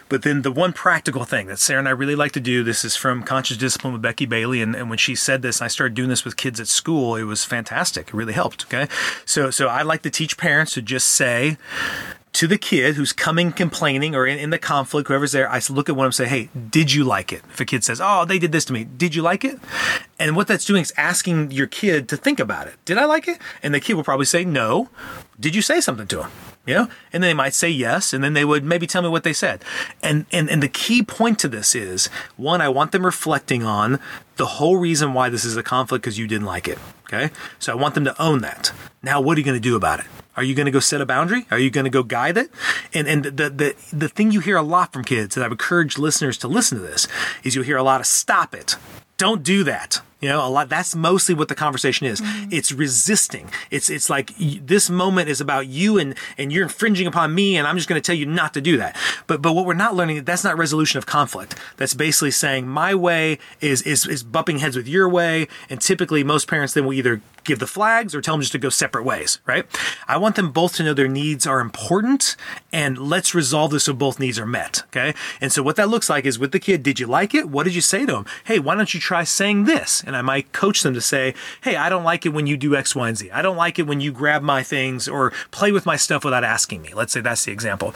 but 0.10 0.24
then 0.24 0.41
the 0.41 0.52
one 0.52 0.74
practical 0.74 1.26
thing 1.26 1.45
that 1.45 1.60
Sara 1.60 1.78
and 1.78 1.88
I 1.88 1.91
really 1.91 2.15
like 2.15 2.32
to 2.32 2.39
do, 2.39 2.63
this 2.63 2.84
is 2.84 2.95
from 2.95 3.21
Conscious 3.21 3.58
Discipline 3.58 3.93
with 3.93 4.02
Becky 4.02 4.26
Bailey, 4.26 4.63
and, 4.63 4.76
and 4.76 4.89
when 4.89 4.97
she 4.97 5.13
said 5.13 5.43
this, 5.43 5.62
I 5.62 5.67
started 5.67 5.93
doing 5.93 6.10
this 6.10 6.26
with 6.26 6.38
kids 6.38 6.60
at 6.60 6.67
school, 6.69 7.15
it 7.15 7.26
was 7.26 7.45
fantastic. 7.45 8.08
It 8.08 8.13
really 8.15 8.34
helped. 8.34 8.65
Okay. 8.65 8.88
So 9.26 9.52
so 9.52 9.67
I 9.67 9.84
like 9.84 10.02
to 10.02 10.10
teach 10.10 10.38
parents 10.38 10.74
to 10.74 10.82
just 10.82 11.10
say, 11.10 11.58
to 12.34 12.48
the 12.48 12.58
kid 12.58 12.96
who's 12.96 13.12
coming 13.12 13.52
complaining 13.52 14.15
or 14.15 14.26
in, 14.26 14.38
in 14.38 14.50
the 14.52 14.58
conflict, 14.58 15.08
whoever's 15.08 15.32
there, 15.32 15.50
I 15.50 15.62
look 15.70 15.89
at 15.89 15.96
one 15.96 16.06
and 16.06 16.15
say, 16.15 16.28
Hey, 16.28 16.50
did 16.70 16.94
you 16.94 17.04
like 17.04 17.34
it? 17.34 17.41
If 17.50 17.60
a 17.60 17.65
kid 17.65 17.84
says, 17.84 18.00
Oh, 18.02 18.26
they 18.26 18.39
did 18.39 18.52
this 18.52 18.65
to 18.65 18.74
me, 18.74 18.86
did 18.86 19.15
you 19.15 19.22
like 19.22 19.44
it? 19.44 19.60
And 20.17 20.36
what 20.36 20.48
that's 20.48 20.65
doing 20.65 20.82
is 20.82 20.94
asking 20.98 21.52
your 21.52 21.67
kid 21.67 22.08
to 22.10 22.17
think 22.17 22.39
about 22.39 22.67
it. 22.67 22.76
Did 22.86 22.98
I 22.98 23.06
like 23.06 23.28
it? 23.28 23.38
And 23.62 23.74
the 23.74 23.80
kid 23.80 23.96
will 23.96 24.04
probably 24.04 24.26
say, 24.26 24.46
No. 24.46 24.89
Did 25.39 25.56
you 25.56 25.62
say 25.62 25.82
something 25.82 26.08
to 26.08 26.24
him? 26.24 26.32
You 26.65 26.76
know? 26.76 26.88
And 27.12 27.24
then 27.24 27.30
they 27.30 27.34
might 27.34 27.56
say 27.56 27.70
yes, 27.70 28.13
and 28.13 28.24
then 28.24 28.34
they 28.34 28.46
would 28.46 28.63
maybe 28.63 28.86
tell 28.86 29.02
me 29.02 29.10
what 29.10 29.24
they 29.24 29.34
said. 29.34 29.65
And 30.04 30.28
and 30.32 30.50
and 30.50 30.62
the 30.62 30.70
key 30.70 31.02
point 31.02 31.39
to 31.39 31.48
this 31.48 31.74
is 31.74 32.08
one, 32.38 32.62
I 32.62 32.70
want 32.70 32.91
them 32.91 33.04
reflecting 33.04 33.63
on 33.63 34.00
the 34.38 34.46
whole 34.46 34.78
reason 34.78 35.13
why 35.13 35.30
this 35.30 35.44
is 35.44 35.58
a 35.58 35.63
conflict 35.63 36.04
because 36.04 36.20
you 36.20 36.28
didn't 36.28 36.46
like 36.46 36.67
it. 36.67 36.78
Okay? 37.06 37.34
So 37.58 37.72
I 37.72 37.76
want 37.76 37.96
them 37.96 38.06
to 38.06 38.22
own 38.22 38.41
that. 38.41 38.72
Now 39.02 39.20
what 39.20 39.36
are 39.36 39.39
you 39.39 39.46
going 39.46 39.58
to 39.58 39.60
do 39.60 39.76
about 39.76 40.00
it? 40.00 40.06
Are 40.38 40.44
you 40.44 40.56
going 40.56 40.65
to 40.65 40.72
go 40.72 40.80
set 40.80 41.02
a 41.02 41.06
boundary? 41.06 41.46
Are 41.52 41.60
you 41.60 41.70
going 41.70 41.84
to 41.84 41.89
go 41.89 42.04
guide 42.04 42.38
it? 42.38 42.52
And 42.94 43.08
and 43.08 43.24
the 43.26 43.50
the 43.50 43.76
the 43.91 44.10
thing 44.10 44.32
you 44.32 44.39
hear 44.39 44.58
a 44.58 44.62
lot 44.62 44.94
from 44.94 45.04
kids, 45.04 45.36
and 45.36 45.44
I've 45.44 45.52
encouraged 45.52 45.98
listeners 45.98 46.38
to 46.39 46.48
listen 46.48 46.78
to 46.78 46.84
this, 46.84 47.08
is 47.44 47.56
you'll 47.56 47.65
hear 47.65 47.78
a 47.78 47.84
lot 47.84 48.00
of 48.00 48.08
stop 48.08 48.56
it. 48.56 48.78
Don't 49.17 49.44
do 49.44 49.63
that. 49.65 50.02
You 50.22 50.30
know, 50.30 50.46
a 50.46 50.50
lot. 50.50 50.70
That's 50.70 50.96
mostly 50.96 51.34
what 51.34 51.48
the 51.48 51.56
conversation 51.56 52.06
is. 52.06 52.22
Mm-hmm. 52.22 52.50
It's 52.52 52.72
resisting. 52.72 53.50
It's 53.72 53.89
it's 53.89 54.08
like 54.08 54.32
this 54.38 54.88
moment 54.88 55.30
is 55.30 55.41
about 55.41 55.65
you 55.65 55.98
and 55.98 56.15
and 56.38 56.54
you're 56.54 56.63
infringing 56.63 57.08
upon 57.08 57.34
me, 57.34 57.58
and 57.58 57.67
I'm 57.67 57.76
just 57.76 57.89
going 57.89 58.00
to 58.00 58.06
tell 58.06 58.15
you 58.15 58.28
not 58.28 58.54
to 58.54 58.62
do 58.62 58.78
that. 58.78 58.96
But 59.26 59.41
but 59.41 59.54
what 59.54 59.65
we're 59.65 59.74
not 59.74 59.96
learning 59.96 60.24
that's 60.24 60.44
not 60.44 60.60
resolution 60.60 61.00
of 61.00 61.08
conflict. 61.08 61.56
That's 61.78 61.96
basically 61.96 62.30
saying 62.32 62.67
my 62.67 62.94
way 62.94 63.39
is 63.62 63.82
is 63.82 64.06
is 64.06 64.22
bumping 64.22 64.60
heads 64.60 64.78
with 64.78 64.88
your 64.88 65.10
way, 65.10 65.48
and 65.72 65.82
typically 65.82 66.24
most 66.24 66.48
parents 66.48 66.74
then 66.74 66.86
will 66.86 66.94
either 66.94 67.22
give 67.52 67.60
the 67.60 67.68
flags 67.68 68.16
or 68.16 68.22
tell 68.22 68.36
them 68.36 68.42
just 68.42 68.54
to 68.54 68.58
go 68.58 68.70
separate 68.70 69.04
ways. 69.04 69.40
Right? 69.46 69.66
I 70.08 70.18
want 70.18 70.36
them 70.36 70.52
both 70.52 70.76
to 70.76 70.84
know 70.84 70.94
their 70.94 71.08
needs 71.08 71.46
are 71.46 71.60
important, 71.60 72.36
and 72.72 72.98
let's 72.98 73.36
resolve 73.36 73.72
this 73.72 73.84
so 73.84 73.94
both 73.94 74.20
needs 74.20 74.40
are 74.40 74.46
met. 74.46 74.84
Okay? 74.88 75.14
And 75.42 75.52
so 75.52 75.62
what 75.62 75.76
that 75.76 75.90
looks 75.90 76.10
like 76.10 76.26
is 76.26 76.40
with 76.40 76.52
the 76.52 76.60
kid, 76.60 76.84
did 76.84 77.00
you 77.00 77.08
like 77.08 77.36
it? 77.36 77.50
What 77.50 77.64
did 77.64 77.76
you 77.76 77.82
say 77.82 78.06
to 78.06 78.16
him? 78.16 78.26
Hey, 78.46 78.60
why 78.60 78.76
don't 78.76 78.94
you 78.94 79.00
try 79.00 79.24
saying 79.24 79.66
this? 79.66 80.04
And 80.06 80.16
I 80.16 80.22
might 80.22 80.54
coach 80.54 80.84
them 80.84 80.94
to 80.94 81.02
say, 81.02 81.34
hey, 81.62 81.76
I 81.76 81.90
don't 81.90 82.04
like 82.04 82.26
it 82.26 82.30
when 82.30 82.48
you 82.48 82.58
do 82.58 82.76
X, 82.76 82.96
Y, 82.96 83.08
and 83.08 83.18
Z. 83.18 83.32
I 83.32 83.42
don't 83.42 83.58
like 83.58 83.80
it 83.80 83.88
when 83.88 84.00
you 84.00 84.12
grab 84.12 84.42
my 84.42 84.64
things 84.64 85.08
or 85.08 85.32
play 85.52 85.72
with 85.72 85.86
my 85.86 85.96
stuff 85.96 86.24
without 86.24 86.44
asking 86.44 86.82
me. 86.82 86.94
Let's 86.94 87.14
say 87.14 87.22
that's 87.22 87.46
the 87.46 87.52
example. 87.52 87.94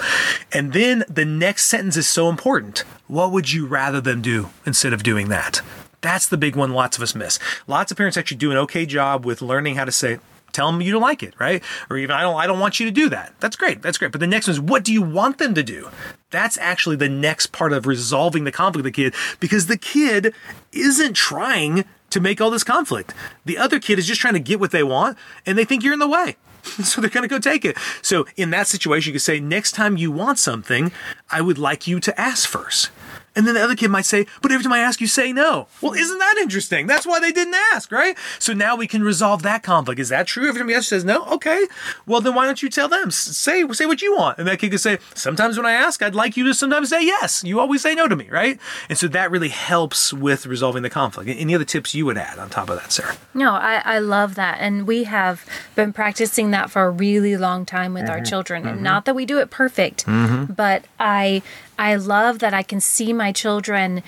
And 0.51 0.73
then 0.73 1.05
the 1.09 1.25
next 1.25 1.65
sentence 1.65 1.97
is 1.97 2.07
so 2.07 2.29
important. 2.29 2.79
What 3.07 3.31
would 3.31 3.51
you 3.53 3.65
rather 3.65 4.01
them 4.01 4.21
do 4.21 4.49
instead 4.65 4.93
of 4.93 5.03
doing 5.03 5.29
that? 5.29 5.61
That's 6.05 6.27
the 6.27 6.37
big 6.37 6.55
one 6.55 6.71
lots 6.71 6.97
of 6.97 7.01
us 7.01 7.15
miss. 7.15 7.39
Lots 7.65 7.89
of 7.89 7.97
parents 7.97 8.15
actually 8.15 8.37
do 8.37 8.51
an 8.51 8.57
okay 8.57 8.85
job 8.85 9.25
with 9.25 9.41
learning 9.41 9.73
how 9.73 9.85
to 9.85 9.91
say, 9.91 10.19
tell 10.51 10.71
them 10.71 10.79
you 10.79 10.91
don't 10.91 11.01
like 11.01 11.23
it, 11.23 11.33
right? 11.39 11.63
Or 11.89 11.97
even 11.97 12.15
I 12.15 12.21
don't 12.21 12.35
I 12.35 12.45
don't 12.45 12.59
want 12.59 12.79
you 12.79 12.85
to 12.85 12.91
do 12.91 13.09
that. 13.09 13.33
That's 13.39 13.55
great. 13.55 13.81
That's 13.81 13.97
great. 13.97 14.11
But 14.11 14.21
the 14.21 14.27
next 14.27 14.45
one 14.45 14.53
is 14.53 14.61
what 14.61 14.83
do 14.83 14.93
you 14.93 15.01
want 15.01 15.39
them 15.39 15.55
to 15.55 15.63
do? 15.63 15.89
That's 16.29 16.59
actually 16.59 16.97
the 16.97 17.09
next 17.09 17.47
part 17.47 17.73
of 17.73 17.87
resolving 17.87 18.43
the 18.43 18.51
conflict 18.51 18.85
with 18.85 18.93
the 18.93 19.03
kid 19.03 19.15
because 19.39 19.65
the 19.65 19.79
kid 19.79 20.31
isn't 20.71 21.15
trying 21.15 21.85
to 22.11 22.19
make 22.19 22.39
all 22.39 22.51
this 22.51 22.63
conflict. 22.63 23.15
The 23.45 23.57
other 23.57 23.79
kid 23.79 23.97
is 23.97 24.05
just 24.05 24.21
trying 24.21 24.35
to 24.35 24.39
get 24.39 24.59
what 24.59 24.69
they 24.69 24.83
want 24.83 25.17
and 25.43 25.57
they 25.57 25.65
think 25.65 25.83
you're 25.83 25.93
in 25.93 25.99
the 25.99 26.07
way. 26.07 26.35
So 26.83 27.01
they're 27.01 27.11
going 27.11 27.27
to 27.27 27.27
go 27.27 27.39
take 27.39 27.63
it. 27.63 27.77
So 28.01 28.25
in 28.35 28.49
that 28.49 28.67
situation, 28.67 29.09
you 29.09 29.13
could 29.13 29.21
say, 29.21 29.39
next 29.39 29.73
time 29.73 29.97
you 29.97 30.11
want 30.11 30.39
something, 30.39 30.91
I 31.29 31.39
would 31.41 31.59
like 31.59 31.85
you 31.85 31.99
to 31.99 32.19
ask 32.19 32.49
first. 32.49 32.89
And 33.35 33.45
then 33.45 33.55
the 33.55 33.61
other 33.61 33.75
kid 33.75 33.89
might 33.89 34.05
say, 34.05 34.25
but 34.41 34.51
every 34.51 34.63
time 34.63 34.73
I 34.73 34.79
ask, 34.79 35.01
you 35.01 35.07
say 35.07 35.33
no. 35.33 35.67
Well, 35.81 35.93
hmm. 35.93 35.99
isn't 35.99 36.17
that 36.17 36.37
interesting? 36.39 36.87
That's 36.87 37.05
why 37.05 37.19
they 37.19 37.31
didn't 37.31 37.55
ask, 37.73 37.91
right? 37.91 38.17
So 38.39 38.53
now 38.53 38.75
we 38.75 38.87
can 38.87 39.03
resolve 39.03 39.41
that 39.43 39.63
conflict. 39.63 39.99
Is 39.99 40.09
that 40.09 40.27
true? 40.27 40.47
Every 40.47 40.59
time 40.59 40.69
you 40.69 40.75
ask, 40.75 40.89
says 40.89 41.03
no. 41.03 41.25
Okay. 41.25 41.65
Well, 42.05 42.21
then 42.21 42.35
why 42.35 42.45
don't 42.45 42.61
you 42.61 42.69
tell 42.69 42.87
them? 42.87 43.11
Say, 43.11 43.67
say 43.71 43.85
what 43.85 44.01
you 44.01 44.15
want. 44.15 44.37
And 44.37 44.47
that 44.47 44.59
kid 44.59 44.71
could 44.71 44.79
say, 44.79 44.99
sometimes 45.13 45.57
when 45.57 45.65
I 45.65 45.73
ask, 45.73 46.01
I'd 46.01 46.15
like 46.15 46.37
you 46.37 46.45
to 46.45 46.53
sometimes 46.53 46.89
say 46.89 47.03
yes. 47.03 47.43
You 47.43 47.59
always 47.59 47.81
say 47.81 47.95
no 47.95 48.07
to 48.07 48.15
me, 48.15 48.29
right? 48.29 48.59
And 48.89 48.97
so 48.97 49.07
that 49.09 49.31
really 49.31 49.49
helps 49.49 50.13
with 50.13 50.45
resolving 50.45 50.83
the 50.83 50.89
conflict. 50.89 51.29
Any 51.29 51.55
other 51.55 51.65
tips 51.65 51.93
you 51.93 52.05
would 52.05 52.17
add 52.17 52.39
on 52.39 52.49
top 52.49 52.69
of 52.69 52.79
that, 52.79 52.91
Sara? 52.91 53.15
No, 53.33 53.53
I, 53.53 53.81
I 53.83 53.99
love 53.99 54.35
that. 54.35 54.57
And 54.59 54.87
we 54.87 55.03
have 55.03 55.45
been 55.75 55.93
practicing 55.93 56.51
that 56.51 56.71
for 56.71 56.85
a 56.85 56.91
really 56.91 57.37
long 57.37 57.65
time 57.65 57.93
with 57.93 58.03
mm-hmm. 58.03 58.11
our 58.11 58.21
children. 58.21 58.65
And 58.65 58.81
not 58.81 59.05
that 59.05 59.15
we 59.15 59.25
do 59.25 59.39
it 59.39 59.49
perfect, 59.49 60.05
mm-hmm. 60.05 60.53
but 60.53 60.85
I 60.99 61.41
I 61.77 61.95
love 61.95 62.39
that 62.39 62.53
I 62.53 62.63
can 62.63 62.79
see 62.81 63.13
my 63.13 63.31
children 63.31 64.03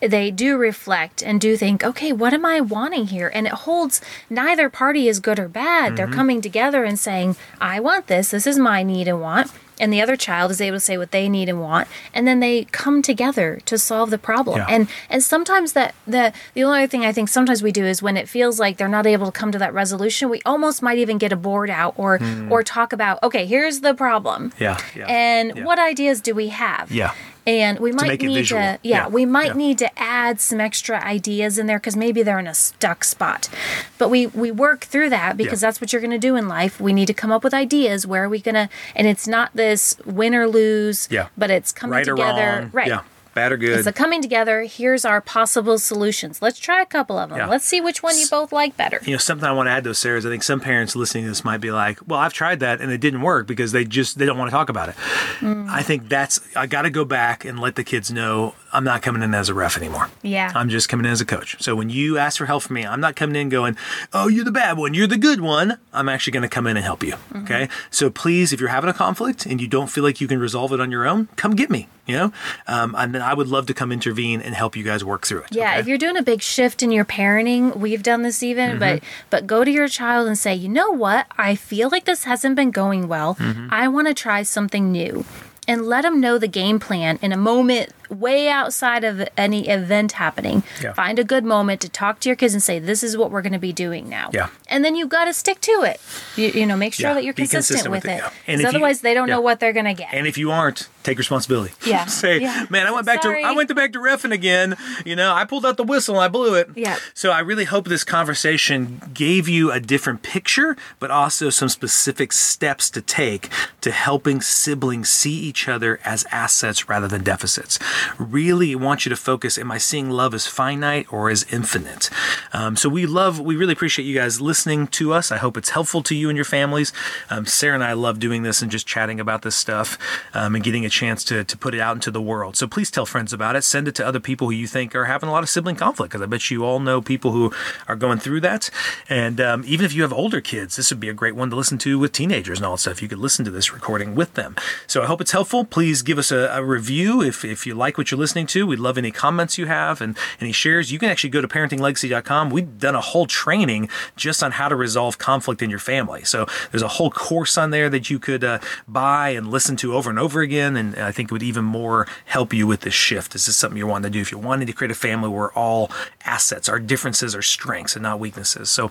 they 0.00 0.30
do 0.30 0.56
reflect 0.56 1.22
and 1.22 1.40
do 1.40 1.56
think, 1.56 1.82
okay, 1.82 2.12
what 2.12 2.32
am 2.32 2.44
I 2.44 2.60
wanting 2.60 3.08
here? 3.08 3.30
And 3.34 3.46
it 3.46 3.52
holds 3.52 4.00
neither 4.30 4.70
party 4.70 5.08
is 5.08 5.18
good 5.18 5.38
or 5.38 5.48
bad. 5.48 5.96
They're 5.96 6.06
mm-hmm. 6.06 6.14
coming 6.14 6.40
together 6.40 6.84
and 6.84 6.98
saying, 6.98 7.36
I 7.60 7.80
want 7.80 8.06
this. 8.06 8.30
This 8.30 8.46
is 8.46 8.58
my 8.58 8.82
need 8.82 9.08
and 9.08 9.20
want. 9.20 9.50
And 9.80 9.92
the 9.92 10.00
other 10.00 10.16
child 10.16 10.50
is 10.50 10.60
able 10.60 10.76
to 10.76 10.80
say 10.80 10.98
what 10.98 11.10
they 11.10 11.28
need 11.28 11.48
and 11.48 11.60
want. 11.60 11.88
And 12.12 12.26
then 12.26 12.40
they 12.40 12.64
come 12.64 13.02
together 13.02 13.60
to 13.66 13.78
solve 13.78 14.10
the 14.10 14.18
problem. 14.18 14.58
Yeah. 14.58 14.66
And 14.68 14.88
and 15.08 15.22
sometimes 15.22 15.72
that 15.72 15.94
the 16.06 16.32
the 16.54 16.64
only 16.64 16.80
other 16.80 16.86
thing 16.88 17.04
I 17.04 17.12
think 17.12 17.28
sometimes 17.28 17.62
we 17.62 17.72
do 17.72 17.84
is 17.84 18.02
when 18.02 18.16
it 18.16 18.28
feels 18.28 18.58
like 18.58 18.76
they're 18.76 18.88
not 18.88 19.06
able 19.06 19.26
to 19.26 19.32
come 19.32 19.52
to 19.52 19.58
that 19.58 19.72
resolution, 19.74 20.28
we 20.28 20.40
almost 20.44 20.82
might 20.82 20.98
even 20.98 21.18
get 21.18 21.32
a 21.32 21.36
board 21.36 21.70
out 21.70 21.94
or 21.96 22.18
hmm. 22.18 22.50
or 22.52 22.62
talk 22.62 22.92
about, 22.92 23.22
okay, 23.22 23.46
here's 23.46 23.80
the 23.80 23.94
problem. 23.94 24.52
Yeah, 24.58 24.78
yeah, 24.94 25.06
And 25.06 25.56
yeah. 25.56 25.64
what 25.64 25.78
ideas 25.78 26.20
do 26.20 26.34
we 26.34 26.48
have? 26.48 26.90
Yeah. 26.90 27.14
And 27.48 27.78
we 27.80 27.92
might 27.92 28.20
need 28.20 28.46
to, 28.48 28.54
yeah, 28.54 28.76
Yeah, 28.82 29.08
we 29.08 29.24
might 29.24 29.48
yeah. 29.52 29.52
need 29.64 29.78
to 29.78 29.98
add 29.98 30.38
some 30.38 30.60
extra 30.60 31.02
ideas 31.02 31.56
in 31.58 31.66
there 31.66 31.78
because 31.78 31.96
maybe 31.96 32.22
they're 32.22 32.38
in 32.38 32.46
a 32.46 32.54
stuck 32.54 33.04
spot. 33.04 33.48
But 33.96 34.10
we 34.10 34.26
we 34.26 34.50
work 34.50 34.84
through 34.84 35.08
that 35.10 35.36
because 35.38 35.62
Yeah. 35.62 35.68
that's 35.68 35.80
what 35.80 35.92
you're 35.92 36.02
going 36.02 36.10
to 36.10 36.18
do 36.18 36.36
in 36.36 36.46
life. 36.46 36.78
We 36.80 36.92
need 36.92 37.06
to 37.06 37.14
come 37.14 37.32
up 37.32 37.42
with 37.42 37.54
ideas. 37.54 38.06
Where 38.06 38.24
are 38.24 38.28
we 38.28 38.40
going 38.40 38.54
to? 38.54 38.68
And 38.94 39.06
it's 39.06 39.26
not 39.26 39.50
this 39.54 39.96
win 40.04 40.34
or 40.34 40.46
lose. 40.46 41.08
Yeah. 41.10 41.28
But 41.38 41.50
it's 41.50 41.72
coming 41.72 41.94
Right 41.96 42.04
together. 42.04 42.68
Right. 42.72 42.88
Yeah. 42.88 43.00
Bad 43.38 43.52
or 43.52 43.56
good. 43.56 43.78
It's 43.78 43.86
a 43.86 43.92
coming 43.92 44.20
together. 44.20 44.62
Here's 44.62 45.04
our 45.04 45.20
possible 45.20 45.78
solutions. 45.78 46.42
Let's 46.42 46.58
try 46.58 46.82
a 46.82 46.86
couple 46.86 47.18
of 47.18 47.28
them. 47.30 47.38
Yeah. 47.38 47.46
Let's 47.46 47.64
see 47.64 47.80
which 47.80 48.02
one 48.02 48.18
you 48.18 48.26
both 48.28 48.50
like 48.50 48.76
better. 48.76 49.00
you 49.04 49.12
know, 49.12 49.18
something 49.18 49.48
I 49.48 49.52
want 49.52 49.68
to 49.68 49.70
add 49.70 49.84
though, 49.84 49.92
Sara 49.92 50.18
is 50.18 50.26
I 50.26 50.30
think 50.30 50.42
some 50.42 50.60
parents 50.60 50.96
listening 50.96 51.22
to 51.24 51.30
this 51.30 51.44
might 51.44 51.58
be 51.60 51.70
like, 51.70 52.00
well, 52.08 52.18
I've 52.18 52.32
tried 52.32 52.58
that 52.60 52.80
and 52.80 52.90
it 52.90 53.00
didn't 53.00 53.22
work 53.22 53.46
because 53.46 53.70
they 53.70 53.84
just 53.84 54.18
they 54.18 54.26
don't 54.26 54.38
want 54.38 54.50
to 54.50 54.56
talk 54.56 54.68
about 54.70 54.88
it. 54.88 54.96
Mm. 55.38 55.68
I 55.68 55.82
think 55.82 56.08
that's 56.08 56.40
I 56.56 56.66
got 56.66 56.82
to 56.82 56.90
go 56.90 57.04
back 57.04 57.44
and 57.44 57.60
let 57.60 57.76
the 57.76 57.84
kids 57.84 58.10
know 58.10 58.54
I'm 58.78 58.84
not 58.84 59.02
coming 59.02 59.22
in 59.24 59.34
as 59.34 59.48
a 59.48 59.54
ref 59.54 59.76
anymore. 59.76 60.08
Yeah. 60.22 60.52
I'm 60.54 60.68
just 60.68 60.88
coming 60.88 61.04
in 61.04 61.10
as 61.10 61.20
a 61.20 61.24
coach. 61.24 61.60
So 61.60 61.74
when 61.74 61.90
you 61.90 62.16
ask 62.16 62.38
for 62.38 62.46
help 62.46 62.62
from 62.62 62.74
me, 62.74 62.86
I'm 62.86 63.00
not 63.00 63.16
coming 63.16 63.34
in 63.34 63.48
going, 63.48 63.76
"Oh, 64.12 64.28
you're 64.28 64.44
the 64.44 64.52
bad 64.52 64.78
one, 64.78 64.94
you're 64.94 65.08
the 65.08 65.18
good 65.18 65.40
one." 65.40 65.78
I'm 65.92 66.08
actually 66.08 66.30
going 66.30 66.44
to 66.44 66.48
come 66.48 66.68
in 66.68 66.76
and 66.76 66.84
help 66.84 67.02
you. 67.02 67.14
Mm-hmm. 67.14 67.42
Okay? 67.42 67.68
So 67.90 68.08
please, 68.08 68.52
if 68.52 68.60
you're 68.60 68.68
having 68.68 68.88
a 68.88 68.92
conflict 68.94 69.46
and 69.46 69.60
you 69.60 69.66
don't 69.66 69.88
feel 69.88 70.04
like 70.04 70.20
you 70.20 70.28
can 70.28 70.38
resolve 70.38 70.72
it 70.72 70.78
on 70.80 70.92
your 70.92 71.08
own, 71.08 71.26
come 71.34 71.56
get 71.56 71.70
me. 71.70 71.88
You 72.06 72.16
know, 72.16 72.32
um, 72.68 72.94
and 72.96 73.14
then 73.14 73.20
I 73.20 73.34
would 73.34 73.48
love 73.48 73.66
to 73.66 73.74
come 73.74 73.90
intervene 73.92 74.40
and 74.40 74.54
help 74.54 74.76
you 74.76 74.84
guys 74.84 75.04
work 75.04 75.26
through 75.26 75.40
it. 75.42 75.48
Yeah, 75.50 75.72
okay? 75.72 75.80
if 75.80 75.88
you're 75.88 75.98
doing 75.98 76.16
a 76.16 76.22
big 76.22 76.40
shift 76.40 76.82
in 76.82 76.90
your 76.92 77.04
parenting, 77.04 77.76
we've 77.76 78.02
done 78.04 78.22
this 78.22 78.42
even, 78.44 78.78
but 78.78 79.00
Mm-hmm. 79.00 79.26
but 79.28 79.46
go 79.46 79.64
to 79.64 79.70
your 79.70 79.88
child 79.88 80.28
and 80.28 80.38
say, 80.38 80.54
"You 80.54 80.68
know 80.68 80.90
what? 80.92 81.26
I 81.36 81.56
feel 81.56 81.90
like 81.90 82.04
this 82.04 82.22
hasn't 82.24 82.54
been 82.54 82.70
going 82.70 83.08
well. 83.08 83.34
Mm-hmm. 83.34 83.68
I 83.70 83.88
want 83.88 84.06
to 84.06 84.14
try 84.14 84.42
something 84.44 84.92
new." 84.92 85.24
And 85.66 85.84
let 85.84 86.00
them 86.00 86.18
know 86.18 86.38
the 86.38 86.48
game 86.48 86.78
plan 86.80 87.18
in 87.20 87.30
a 87.30 87.36
moment 87.36 87.90
way 88.10 88.48
outside 88.48 89.04
of 89.04 89.26
any 89.36 89.68
event 89.68 90.12
happening. 90.12 90.62
Yeah. 90.82 90.92
Find 90.92 91.18
a 91.18 91.24
good 91.24 91.44
moment 91.44 91.80
to 91.82 91.88
talk 91.88 92.20
to 92.20 92.28
your 92.28 92.36
kids 92.36 92.54
and 92.54 92.62
say, 92.62 92.78
"This 92.78 93.02
is 93.02 93.16
what 93.16 93.30
we're 93.30 93.42
going 93.42 93.52
to 93.52 93.58
be 93.58 93.72
doing 93.72 94.08
now." 94.08 94.30
Yeah. 94.32 94.48
And 94.68 94.84
then 94.84 94.94
you've 94.96 95.08
got 95.08 95.24
to 95.26 95.32
stick 95.32 95.60
to 95.62 95.82
it. 95.82 96.00
You, 96.36 96.48
you 96.48 96.66
know, 96.66 96.76
make 96.76 96.94
sure 96.94 97.08
Yeah, 97.08 97.14
that 97.14 97.24
you're 97.24 97.32
consistent, 97.34 97.80
consistent 97.80 97.90
with, 97.92 98.04
it, 98.04 98.08
it. 98.10 98.16
yeah. 98.18 98.30
And 98.46 98.58
Because 98.58 98.62
you- 98.62 98.68
otherwise, 98.78 99.00
they 99.00 99.14
don't 99.14 99.28
know 99.28 99.40
what 99.40 99.60
they're 99.60 99.72
going 99.72 99.86
to 99.86 99.94
get. 99.94 100.08
And 100.12 100.26
if 100.26 100.36
you 100.38 100.50
aren't, 100.50 100.88
take 101.02 101.18
responsibility. 101.18 101.72
Yeah. 101.86 102.04
Say, 102.18 102.40
man, 102.70 102.86
I 102.86 102.90
went 102.90 103.06
back 103.06 103.22
Sorry. 103.22 103.42
to 103.42 103.48
I 103.48 103.52
went 103.52 103.68
to 103.68 103.74
back 103.74 103.92
to 103.94 103.98
refing 103.98 104.32
again. 104.32 104.76
You 105.06 105.16
know, 105.16 105.32
I 105.32 105.44
pulled 105.44 105.64
out 105.64 105.76
the 105.78 105.84
whistle 105.84 106.16
and 106.16 106.22
I 106.24 106.28
blew 106.28 106.54
it. 106.54 106.68
Yeah. 106.74 106.98
So 107.14 107.30
I 107.30 107.40
really 107.40 107.64
hope 107.64 107.86
this 107.88 108.04
conversation 108.04 109.00
gave 109.14 109.48
you 109.48 109.72
a 109.72 109.80
different 109.80 110.22
picture, 110.22 110.76
but 111.00 111.10
also 111.10 111.48
some 111.50 111.68
specific 111.70 112.32
steps 112.32 112.90
to 112.90 113.00
take 113.00 113.48
to 113.80 113.90
helping 113.90 114.40
siblings 114.42 115.08
see 115.08 115.32
each 115.34 115.66
other 115.68 115.98
as 116.04 116.24
assets 116.30 116.88
rather 116.88 117.08
than 117.08 117.22
deficits. 117.24 117.78
Really 118.18 118.74
want 118.74 119.04
you 119.04 119.10
to 119.10 119.16
focus: 119.16 119.58
Am 119.58 119.70
I 119.70 119.78
seeing 119.78 120.10
love 120.10 120.34
as 120.34 120.46
finite 120.46 121.12
or 121.12 121.30
as 121.30 121.44
infinite? 121.52 122.10
Um, 122.52 122.76
so 122.76 122.88
we 122.88 123.06
love, 123.06 123.40
we 123.40 123.56
really 123.56 123.72
appreciate 123.72 124.04
you 124.06 124.14
guys 124.14 124.40
listening 124.40 124.86
to 124.88 125.12
us. 125.12 125.30
I 125.30 125.36
hope 125.36 125.56
it's 125.56 125.70
helpful 125.70 126.02
to 126.04 126.14
you 126.14 126.28
and 126.28 126.36
your 126.36 126.44
families. 126.44 126.92
Um, 127.30 127.46
Sara 127.46 127.74
and 127.74 127.84
I 127.84 127.92
love 127.92 128.18
doing 128.18 128.42
this 128.42 128.62
and 128.62 128.70
just 128.70 128.86
chatting 128.86 129.20
about 129.20 129.42
this 129.42 129.56
stuff 129.56 129.98
um, 130.34 130.54
and 130.54 130.64
getting 130.64 130.84
a 130.84 130.88
chance 130.88 131.24
to, 131.24 131.44
to 131.44 131.56
put 131.56 131.74
it 131.74 131.80
out 131.80 131.94
into 131.96 132.10
the 132.10 132.22
world. 132.22 132.56
So 132.56 132.66
please 132.66 132.90
tell 132.90 133.06
friends 133.06 133.32
about 133.32 133.56
it. 133.56 133.62
Send 133.64 133.88
it 133.88 133.94
to 133.96 134.06
other 134.06 134.20
people 134.20 134.48
who 134.48 134.54
you 134.54 134.66
think 134.66 134.94
are 134.94 135.06
having 135.06 135.28
a 135.28 135.32
lot 135.32 135.42
of 135.42 135.48
sibling 135.48 135.76
conflict 135.76 136.12
because 136.12 136.22
I 136.22 136.26
bet 136.26 136.50
you 136.50 136.64
all 136.64 136.80
know 136.80 137.00
people 137.00 137.32
who 137.32 137.52
are 137.86 137.96
going 137.96 138.18
through 138.18 138.40
that. 138.42 138.70
And 139.08 139.40
um, 139.40 139.64
even 139.66 139.84
if 139.84 139.92
you 139.92 140.02
have 140.02 140.12
older 140.12 140.40
kids, 140.40 140.76
this 140.76 140.90
would 140.90 141.00
be 141.00 141.08
a 141.08 141.14
great 141.14 141.36
one 141.36 141.50
to 141.50 141.56
listen 141.56 141.78
to 141.78 141.98
with 141.98 142.12
teenagers 142.12 142.58
and 142.58 142.66
all 142.66 142.72
that 142.72 142.80
stuff. 142.80 143.02
You 143.02 143.08
could 143.08 143.18
listen 143.18 143.44
to 143.44 143.50
this 143.50 143.72
recording 143.72 144.14
with 144.14 144.34
them. 144.34 144.56
So 144.86 145.02
I 145.02 145.06
hope 145.06 145.20
it's 145.20 145.32
helpful. 145.32 145.64
Please 145.64 146.02
give 146.02 146.18
us 146.18 146.30
a, 146.30 146.48
a 146.52 146.64
review 146.64 147.22
if, 147.22 147.44
if 147.44 147.66
you 147.66 147.74
like 147.88 147.96
what 147.96 148.10
you're 148.10 148.20
listening 148.20 148.46
to. 148.46 148.66
We'd 148.66 148.78
love 148.78 148.98
any 148.98 149.10
comments 149.10 149.56
you 149.56 149.64
have 149.64 150.02
and 150.02 150.14
any 150.42 150.52
shares. 150.52 150.92
You 150.92 150.98
can 150.98 151.08
actually 151.08 151.30
go 151.30 151.40
to 151.40 151.48
parentinglegacy.com. 151.48 152.50
We've 152.50 152.78
done 152.78 152.94
a 152.94 153.00
whole 153.00 153.26
training 153.26 153.88
just 154.14 154.42
on 154.42 154.52
how 154.52 154.68
to 154.68 154.76
resolve 154.76 155.16
conflict 155.16 155.62
in 155.62 155.70
your 155.70 155.78
family. 155.78 156.22
So 156.24 156.46
there's 156.70 156.82
a 156.82 156.88
whole 156.88 157.10
course 157.10 157.56
on 157.56 157.70
there 157.70 157.88
that 157.88 158.10
you 158.10 158.18
could 158.18 158.44
uh, 158.44 158.58
buy 158.86 159.30
and 159.30 159.50
listen 159.50 159.74
to 159.76 159.94
over 159.94 160.10
and 160.10 160.18
over 160.18 160.42
again. 160.42 160.76
And 160.76 160.96
I 160.96 161.12
think 161.12 161.30
it 161.30 161.32
would 161.32 161.42
even 161.42 161.64
more 161.64 162.06
help 162.26 162.52
you 162.52 162.66
with 162.66 162.82
this 162.82 162.92
shift. 162.92 163.32
This 163.32 163.48
is 163.48 163.56
something 163.56 163.78
you're 163.78 163.86
wanting 163.86 164.12
to 164.12 164.18
do 164.18 164.20
if 164.20 164.30
you're 164.30 164.40
wanting 164.40 164.66
to 164.66 164.74
create 164.74 164.90
a 164.90 164.94
family 164.94 165.30
where 165.30 165.50
all 165.52 165.90
assets, 166.26 166.68
our 166.68 166.78
differences 166.78 167.34
are 167.34 167.40
strengths 167.42 167.96
and 167.96 168.02
not 168.02 168.20
weaknesses. 168.20 168.68
So 168.68 168.88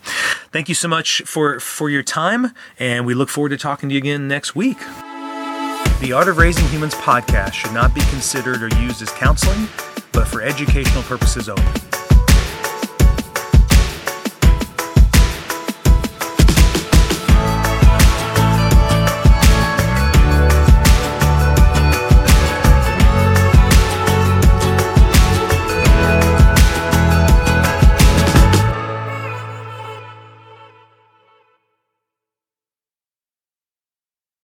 thank 0.51 0.69
you 0.69 0.75
so 0.75 0.87
much 0.87 1.21
for, 1.27 1.59
for 1.59 1.91
your 1.91 2.03
time. 2.03 2.51
And 2.79 3.05
we 3.05 3.13
look 3.13 3.29
forward 3.29 3.49
to 3.49 3.57
talking 3.57 3.89
to 3.89 3.93
you 3.93 3.99
again 3.99 4.27
next 4.27 4.55
week. 4.55 4.79
The 5.99 6.13
Art 6.13 6.27
of 6.27 6.37
Raising 6.37 6.67
Humans 6.67 6.93
podcast 6.93 7.53
should 7.53 7.73
not 7.73 7.95
be 7.95 8.01
considered 8.01 8.61
or 8.61 8.69
used 8.79 9.01
as 9.01 9.09
counseling, 9.09 9.67
but 10.13 10.27
for 10.27 10.43
educational 10.43 11.01
purposes 11.01 11.49
only. 11.49 11.96